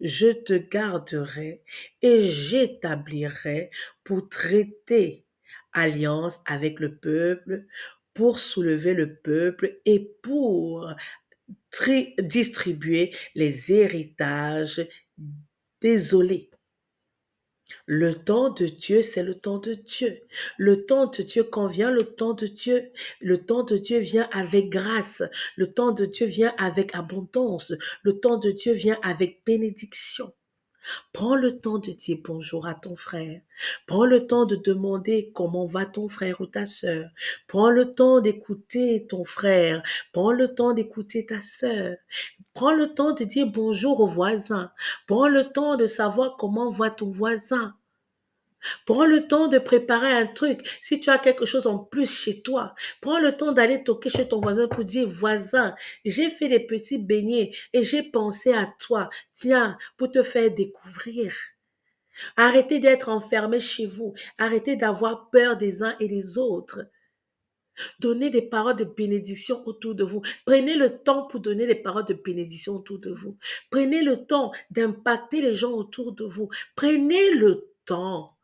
je 0.00 0.28
te 0.32 0.54
garderai 0.54 1.62
et 2.02 2.20
j'établirai 2.28 3.70
pour 4.04 4.28
traiter 4.28 5.24
alliance 5.72 6.40
avec 6.46 6.80
le 6.80 6.96
peuple, 6.96 7.66
pour 8.14 8.38
soulever 8.38 8.94
le 8.94 9.16
peuple 9.16 9.80
et 9.84 10.00
pour 10.22 10.92
distribuer 12.18 13.14
les 13.34 13.72
héritages 13.72 14.86
désolés. 15.80 16.47
Le 17.86 18.14
temps 18.14 18.50
de 18.50 18.66
Dieu, 18.66 19.02
c'est 19.02 19.22
le 19.22 19.34
temps 19.34 19.58
de 19.58 19.74
Dieu. 19.74 20.20
Le 20.56 20.86
temps 20.86 21.06
de 21.06 21.22
Dieu, 21.22 21.44
quand 21.44 21.66
vient 21.66 21.90
le 21.90 22.04
temps 22.04 22.32
de 22.34 22.46
Dieu, 22.46 22.90
le 23.20 23.44
temps 23.44 23.62
de 23.62 23.76
Dieu 23.76 23.98
vient 23.98 24.28
avec 24.32 24.70
grâce. 24.70 25.22
Le 25.56 25.72
temps 25.72 25.92
de 25.92 26.06
Dieu 26.06 26.26
vient 26.26 26.54
avec 26.58 26.94
abondance. 26.94 27.72
Le 28.02 28.20
temps 28.20 28.38
de 28.38 28.50
Dieu 28.50 28.72
vient 28.72 28.98
avec 29.02 29.42
bénédiction. 29.44 30.32
Prends 31.12 31.36
le 31.36 31.60
temps 31.60 31.78
de 31.78 31.90
dire 31.92 32.18
bonjour 32.24 32.66
à 32.66 32.74
ton 32.74 32.96
frère. 32.96 33.40
Prends 33.86 34.06
le 34.06 34.26
temps 34.26 34.44
de 34.44 34.56
demander 34.56 35.30
comment 35.34 35.66
va 35.66 35.86
ton 35.86 36.08
frère 36.08 36.40
ou 36.40 36.46
ta 36.46 36.66
sœur. 36.66 37.10
Prends 37.46 37.70
le 37.70 37.94
temps 37.94 38.20
d'écouter 38.20 39.06
ton 39.08 39.24
frère. 39.24 39.82
Prends 40.12 40.32
le 40.32 40.54
temps 40.54 40.72
d'écouter 40.72 41.26
ta 41.26 41.40
sœur. 41.40 41.96
Prends 42.54 42.74
le 42.74 42.94
temps 42.94 43.12
de 43.12 43.24
dire 43.24 43.46
bonjour 43.46 44.00
au 44.00 44.06
voisin. 44.06 44.72
Prends 45.06 45.28
le 45.28 45.44
temps 45.52 45.76
de 45.76 45.86
savoir 45.86 46.36
comment 46.36 46.68
va 46.68 46.90
ton 46.90 47.10
voisin. 47.10 47.74
Prends 48.86 49.06
le 49.06 49.26
temps 49.26 49.48
de 49.48 49.58
préparer 49.58 50.10
un 50.10 50.26
truc. 50.26 50.66
Si 50.80 51.00
tu 51.00 51.10
as 51.10 51.18
quelque 51.18 51.46
chose 51.46 51.66
en 51.66 51.78
plus 51.78 52.10
chez 52.10 52.42
toi, 52.42 52.74
prends 53.00 53.20
le 53.20 53.36
temps 53.36 53.52
d'aller 53.52 53.84
toquer 53.84 54.08
chez 54.08 54.28
ton 54.28 54.40
voisin 54.40 54.68
pour 54.68 54.84
dire, 54.84 55.08
voisin, 55.08 55.74
j'ai 56.04 56.30
fait 56.30 56.48
des 56.48 56.60
petits 56.60 56.98
beignets 56.98 57.50
et 57.72 57.82
j'ai 57.82 58.02
pensé 58.02 58.52
à 58.52 58.72
toi. 58.78 59.08
Tiens, 59.34 59.76
pour 59.96 60.10
te 60.10 60.22
faire 60.22 60.50
découvrir. 60.50 61.32
Arrêtez 62.36 62.80
d'être 62.80 63.08
enfermé 63.08 63.60
chez 63.60 63.86
vous. 63.86 64.14
Arrêtez 64.38 64.76
d'avoir 64.76 65.30
peur 65.30 65.56
des 65.56 65.82
uns 65.82 65.96
et 66.00 66.08
des 66.08 66.36
autres. 66.38 66.80
Donnez 68.00 68.30
des 68.30 68.42
paroles 68.42 68.74
de 68.74 68.84
bénédiction 68.84 69.62
autour 69.66 69.94
de 69.94 70.02
vous. 70.02 70.20
Prenez 70.44 70.74
le 70.74 70.98
temps 70.98 71.28
pour 71.28 71.38
donner 71.38 71.64
des 71.66 71.76
paroles 71.76 72.06
de 72.06 72.14
bénédiction 72.14 72.74
autour 72.74 72.98
de 72.98 73.12
vous. 73.12 73.36
Prenez 73.70 74.02
le 74.02 74.26
temps 74.26 74.50
d'impacter 74.70 75.40
les 75.40 75.54
gens 75.54 75.72
autour 75.72 76.12
de 76.12 76.24
vous. 76.24 76.48
Prenez 76.74 77.30
le 77.30 77.72
temps 77.84 78.37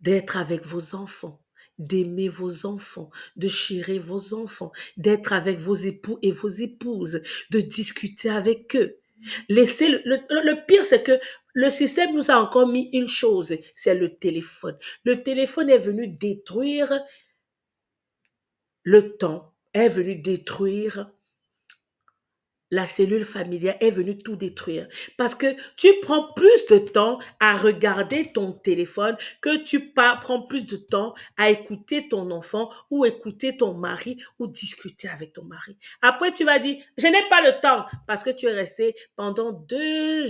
d'être 0.00 0.36
avec 0.36 0.64
vos 0.64 0.94
enfants, 0.94 1.40
d'aimer 1.78 2.28
vos 2.28 2.66
enfants, 2.66 3.10
de 3.36 3.48
chérir 3.48 4.02
vos 4.02 4.34
enfants, 4.34 4.72
d'être 4.96 5.32
avec 5.32 5.58
vos 5.58 5.74
époux 5.74 6.18
et 6.22 6.32
vos 6.32 6.48
épouses, 6.48 7.22
de 7.50 7.60
discuter 7.60 8.30
avec 8.30 8.76
eux. 8.76 8.98
Laissez 9.48 9.88
le, 9.88 10.00
le 10.04 10.66
pire, 10.66 10.84
c'est 10.84 11.02
que 11.02 11.18
le 11.52 11.68
système 11.68 12.14
nous 12.14 12.30
a 12.30 12.36
encore 12.36 12.66
mis 12.66 12.88
une 12.92 13.08
chose, 13.08 13.54
c'est 13.74 13.94
le 13.94 14.16
téléphone. 14.16 14.76
Le 15.04 15.22
téléphone 15.22 15.68
est 15.68 15.78
venu 15.78 16.08
détruire 16.08 17.00
le 18.82 19.16
temps, 19.16 19.54
est 19.74 19.88
venu 19.88 20.16
détruire 20.16 21.10
la 22.70 22.86
cellule 22.86 23.24
familiale 23.24 23.76
est 23.80 23.90
venue 23.90 24.18
tout 24.18 24.36
détruire. 24.36 24.88
Parce 25.16 25.34
que 25.34 25.54
tu 25.76 25.88
prends 26.02 26.32
plus 26.34 26.66
de 26.66 26.78
temps 26.78 27.18
à 27.40 27.56
regarder 27.56 28.32
ton 28.32 28.52
téléphone 28.52 29.16
que 29.40 29.56
tu 29.56 29.92
prends 29.92 30.42
plus 30.42 30.66
de 30.66 30.76
temps 30.76 31.14
à 31.36 31.50
écouter 31.50 32.08
ton 32.08 32.30
enfant 32.30 32.70
ou 32.90 33.04
écouter 33.04 33.56
ton 33.56 33.74
mari 33.74 34.16
ou 34.38 34.46
discuter 34.46 35.08
avec 35.08 35.32
ton 35.32 35.44
mari. 35.44 35.76
Après, 36.02 36.32
tu 36.32 36.44
vas 36.44 36.58
dire, 36.58 36.82
je 36.96 37.06
n'ai 37.06 37.28
pas 37.28 37.42
le 37.42 37.60
temps 37.60 37.86
parce 38.06 38.22
que 38.22 38.30
tu 38.30 38.46
es 38.46 38.52
resté 38.52 38.94
pendant 39.16 39.52
deux, 39.52 40.26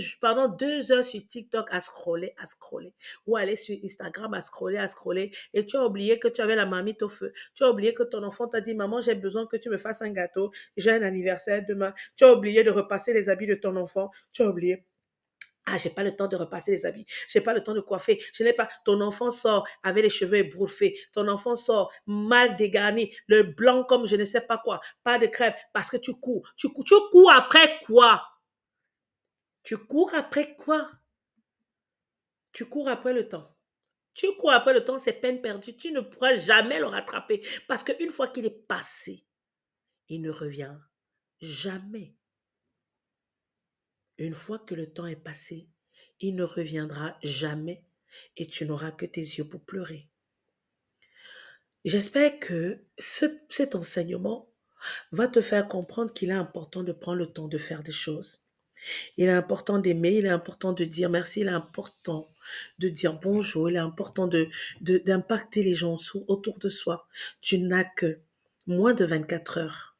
heures 0.91 1.03
sur 1.03 1.27
TikTok 1.27 1.67
à 1.71 1.79
scroller, 1.79 2.33
à 2.37 2.45
scroller 2.45 2.93
ou 3.27 3.37
aller 3.37 3.55
sur 3.55 3.77
Instagram 3.83 4.33
à 4.33 4.41
scroller, 4.41 4.77
à 4.77 4.87
scroller 4.87 5.31
et 5.53 5.65
tu 5.65 5.77
as 5.77 5.85
oublié 5.85 6.19
que 6.19 6.27
tu 6.27 6.41
avais 6.41 6.55
la 6.55 6.65
mamite 6.65 7.01
au 7.03 7.09
feu. 7.09 7.33
Tu 7.53 7.63
as 7.63 7.69
oublié 7.69 7.93
que 7.93 8.03
ton 8.03 8.23
enfant 8.23 8.47
t'a 8.47 8.61
dit, 8.61 8.73
maman, 8.73 9.01
j'ai 9.01 9.15
besoin 9.15 9.45
que 9.45 9.57
tu 9.57 9.69
me 9.69 9.77
fasses 9.77 10.01
un 10.01 10.11
gâteau. 10.11 10.51
J'ai 10.77 10.91
un 10.91 11.01
anniversaire 11.01 11.63
demain. 11.67 11.93
Oublié 12.33 12.63
de 12.63 12.71
repasser 12.71 13.13
les 13.13 13.29
habits 13.29 13.47
de 13.47 13.55
ton 13.55 13.75
enfant. 13.75 14.09
Tu 14.31 14.41
as 14.41 14.47
oublié. 14.47 14.85
Ah, 15.65 15.77
j'ai 15.77 15.91
pas 15.91 16.03
le 16.03 16.15
temps 16.15 16.27
de 16.27 16.35
repasser 16.35 16.71
les 16.71 16.85
habits. 16.85 17.05
J'ai 17.29 17.41
pas 17.41 17.53
le 17.53 17.61
temps 17.61 17.73
de 17.73 17.81
coiffer. 17.81 18.21
Je 18.33 18.43
n'ai 18.43 18.53
pas. 18.53 18.67
Ton 18.83 18.99
enfant 19.01 19.29
sort 19.29 19.67
avec 19.83 20.03
les 20.03 20.09
cheveux 20.09 20.37
ébrouffés. 20.37 20.99
Ton 21.13 21.27
enfant 21.27 21.55
sort 21.55 21.91
mal 22.07 22.55
dégarni, 22.55 23.13
le 23.27 23.43
blanc 23.43 23.83
comme 23.83 24.07
je 24.07 24.15
ne 24.15 24.25
sais 24.25 24.41
pas 24.41 24.57
quoi. 24.57 24.79
Pas 25.03 25.19
de 25.19 25.27
crème 25.27 25.53
parce 25.73 25.89
que 25.89 25.97
tu 25.97 26.13
cours. 26.15 26.51
Tu 26.57 26.69
cours, 26.69 26.83
tu 26.83 26.95
cours 27.11 27.31
après 27.31 27.77
quoi? 27.85 28.23
Tu 29.63 29.77
cours 29.77 30.13
après 30.15 30.55
quoi? 30.55 30.89
Tu 32.53 32.65
cours 32.65 32.89
après 32.89 33.13
le 33.13 33.29
temps. 33.29 33.55
Tu 34.13 34.35
cours 34.35 34.51
après 34.51 34.73
le 34.73 34.83
temps, 34.83 34.97
c'est 34.97 35.13
peine 35.13 35.41
perdue. 35.41 35.75
Tu 35.77 35.91
ne 35.91 36.01
pourras 36.01 36.35
jamais 36.35 36.79
le 36.79 36.87
rattraper 36.87 37.45
parce 37.67 37.83
qu'une 37.83 38.09
fois 38.09 38.27
qu'il 38.27 38.45
est 38.45 38.67
passé, 38.67 39.25
il 40.09 40.21
ne 40.21 40.31
revient 40.31 40.75
jamais. 41.39 42.13
Une 44.21 44.35
fois 44.35 44.59
que 44.59 44.75
le 44.75 44.85
temps 44.85 45.07
est 45.07 45.15
passé, 45.15 45.67
il 46.19 46.35
ne 46.35 46.43
reviendra 46.43 47.17
jamais 47.23 47.81
et 48.37 48.45
tu 48.45 48.67
n'auras 48.67 48.91
que 48.91 49.07
tes 49.07 49.21
yeux 49.21 49.45
pour 49.45 49.61
pleurer. 49.61 50.09
J'espère 51.85 52.37
que 52.37 52.83
cet 52.99 53.73
enseignement 53.73 54.47
va 55.11 55.27
te 55.27 55.41
faire 55.41 55.67
comprendre 55.67 56.13
qu'il 56.13 56.29
est 56.29 56.33
important 56.33 56.83
de 56.83 56.91
prendre 56.91 57.17
le 57.17 57.33
temps 57.33 57.47
de 57.47 57.57
faire 57.57 57.81
des 57.81 57.91
choses. 57.91 58.43
Il 59.17 59.25
est 59.25 59.31
important 59.31 59.79
d'aimer, 59.79 60.17
il 60.17 60.27
est 60.27 60.29
important 60.29 60.73
de 60.73 60.85
dire 60.85 61.09
merci, 61.09 61.39
il 61.39 61.47
est 61.47 61.49
important 61.49 62.29
de 62.77 62.89
dire 62.89 63.19
bonjour, 63.19 63.71
il 63.71 63.75
est 63.75 63.79
important 63.79 64.27
de, 64.27 64.49
d'impacter 64.81 65.63
les 65.63 65.73
gens 65.73 65.97
autour 66.27 66.59
de 66.59 66.69
soi. 66.69 67.07
Tu 67.41 67.57
n'as 67.57 67.85
que 67.85 68.19
moins 68.67 68.93
de 68.93 69.03
24 69.03 69.57
heures 69.57 69.90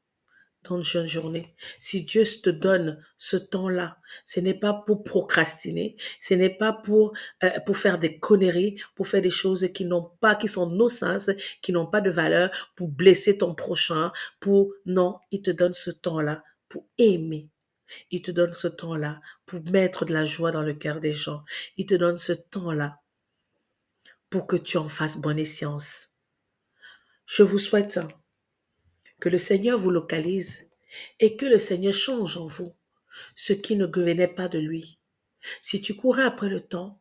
dans 0.63 0.81
une 0.81 1.07
journée. 1.07 1.55
Si 1.79 2.03
Dieu 2.03 2.23
te 2.23 2.49
donne 2.49 3.03
ce 3.17 3.37
temps-là, 3.37 3.97
ce 4.25 4.39
n'est 4.39 4.59
pas 4.59 4.73
pour 4.73 5.03
procrastiner, 5.03 5.95
ce 6.19 6.33
n'est 6.33 6.55
pas 6.55 6.73
pour 6.73 7.13
euh, 7.43 7.59
pour 7.65 7.77
faire 7.77 7.99
des 7.99 8.19
conneries, 8.19 8.79
pour 8.95 9.07
faire 9.07 9.21
des 9.21 9.29
choses 9.29 9.67
qui 9.73 9.85
n'ont 9.85 10.11
pas, 10.19 10.35
qui 10.35 10.47
sont 10.47 10.69
nos 10.69 10.87
qui 11.61 11.71
n'ont 11.71 11.87
pas 11.87 12.01
de 12.01 12.09
valeur, 12.11 12.51
pour 12.75 12.89
blesser 12.89 13.37
ton 13.37 13.55
prochain, 13.55 14.11
pour 14.39 14.73
non, 14.85 15.19
il 15.31 15.41
te 15.41 15.51
donne 15.51 15.73
ce 15.73 15.91
temps-là 15.91 16.43
pour 16.69 16.85
aimer. 16.97 17.49
Il 18.09 18.21
te 18.21 18.31
donne 18.31 18.53
ce 18.53 18.67
temps-là 18.67 19.19
pour 19.45 19.61
mettre 19.71 20.05
de 20.05 20.13
la 20.13 20.25
joie 20.25 20.51
dans 20.51 20.61
le 20.61 20.73
cœur 20.73 20.99
des 21.01 21.11
gens. 21.11 21.43
Il 21.75 21.85
te 21.85 21.95
donne 21.95 22.17
ce 22.17 22.31
temps-là 22.31 23.01
pour 24.29 24.47
que 24.47 24.55
tu 24.55 24.77
en 24.77 24.87
fasses 24.87 25.17
bonne 25.17 25.43
science. 25.43 26.09
Je 27.25 27.43
vous 27.43 27.59
souhaite 27.59 27.99
que 29.21 29.29
le 29.29 29.37
Seigneur 29.37 29.77
vous 29.77 29.91
localise 29.91 30.67
et 31.21 31.37
que 31.37 31.45
le 31.45 31.57
Seigneur 31.57 31.93
change 31.93 32.35
en 32.35 32.47
vous 32.47 32.75
ce 33.35 33.53
qui 33.53 33.75
ne 33.75 33.85
venait 33.85 34.27
pas 34.27 34.49
de 34.49 34.59
lui. 34.59 34.99
Si 35.61 35.79
tu 35.79 35.95
courais 35.95 36.23
après 36.23 36.49
le 36.49 36.59
temps, 36.59 36.99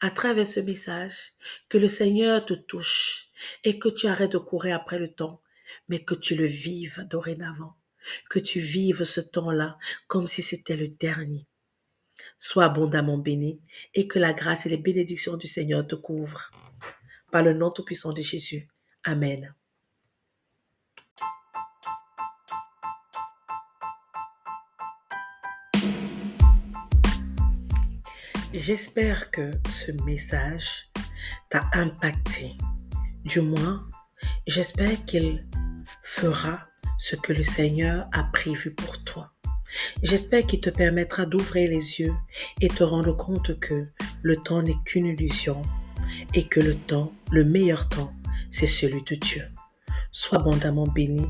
à 0.00 0.10
travers 0.10 0.46
ce 0.46 0.60
message, 0.60 1.32
que 1.68 1.78
le 1.78 1.88
Seigneur 1.88 2.44
te 2.44 2.54
touche 2.54 3.28
et 3.64 3.78
que 3.78 3.88
tu 3.88 4.06
arrêtes 4.06 4.32
de 4.32 4.38
courir 4.38 4.76
après 4.76 4.98
le 4.98 5.12
temps, 5.12 5.40
mais 5.88 6.02
que 6.02 6.14
tu 6.14 6.34
le 6.34 6.46
vives 6.46 7.06
dorénavant, 7.08 7.76
que 8.28 8.38
tu 8.38 8.58
vives 8.60 9.04
ce 9.04 9.20
temps-là 9.20 9.78
comme 10.08 10.26
si 10.26 10.42
c'était 10.42 10.76
le 10.76 10.88
dernier. 10.88 11.46
Sois 12.38 12.64
abondamment 12.64 13.18
béni 13.18 13.60
et 13.94 14.06
que 14.06 14.18
la 14.18 14.32
grâce 14.32 14.66
et 14.66 14.68
les 14.68 14.76
bénédictions 14.76 15.36
du 15.36 15.46
Seigneur 15.46 15.86
te 15.86 15.94
couvrent. 15.94 16.50
Par 17.30 17.42
le 17.42 17.54
nom 17.54 17.70
tout-puissant 17.70 18.12
de 18.12 18.20
Jésus. 18.20 18.68
Amen. 19.04 19.54
J'espère 28.52 29.30
que 29.30 29.52
ce 29.70 29.92
message 30.04 30.90
t'a 31.50 31.70
impacté. 31.72 32.56
Du 33.24 33.42
moins, 33.42 33.88
j'espère 34.48 35.04
qu'il 35.04 35.46
fera 36.02 36.66
ce 36.98 37.14
que 37.14 37.32
le 37.32 37.44
Seigneur 37.44 38.08
a 38.12 38.24
prévu 38.24 38.74
pour 38.74 39.04
toi. 39.04 39.30
J'espère 40.02 40.48
qu'il 40.48 40.60
te 40.60 40.70
permettra 40.70 41.26
d'ouvrir 41.26 41.70
les 41.70 42.00
yeux 42.00 42.14
et 42.60 42.66
te 42.66 42.82
rendre 42.82 43.16
compte 43.16 43.60
que 43.60 43.84
le 44.22 44.36
temps 44.36 44.62
n'est 44.62 44.82
qu'une 44.84 45.06
illusion 45.06 45.62
et 46.34 46.44
que 46.44 46.58
le 46.58 46.74
temps, 46.74 47.12
le 47.30 47.44
meilleur 47.44 47.88
temps, 47.88 48.12
c'est 48.50 48.66
celui 48.66 49.04
de 49.04 49.14
Dieu. 49.14 49.44
Sois 50.10 50.38
abondamment 50.38 50.88
béni 50.88 51.26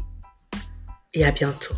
et 1.12 1.26
à 1.26 1.32
bientôt. 1.32 1.74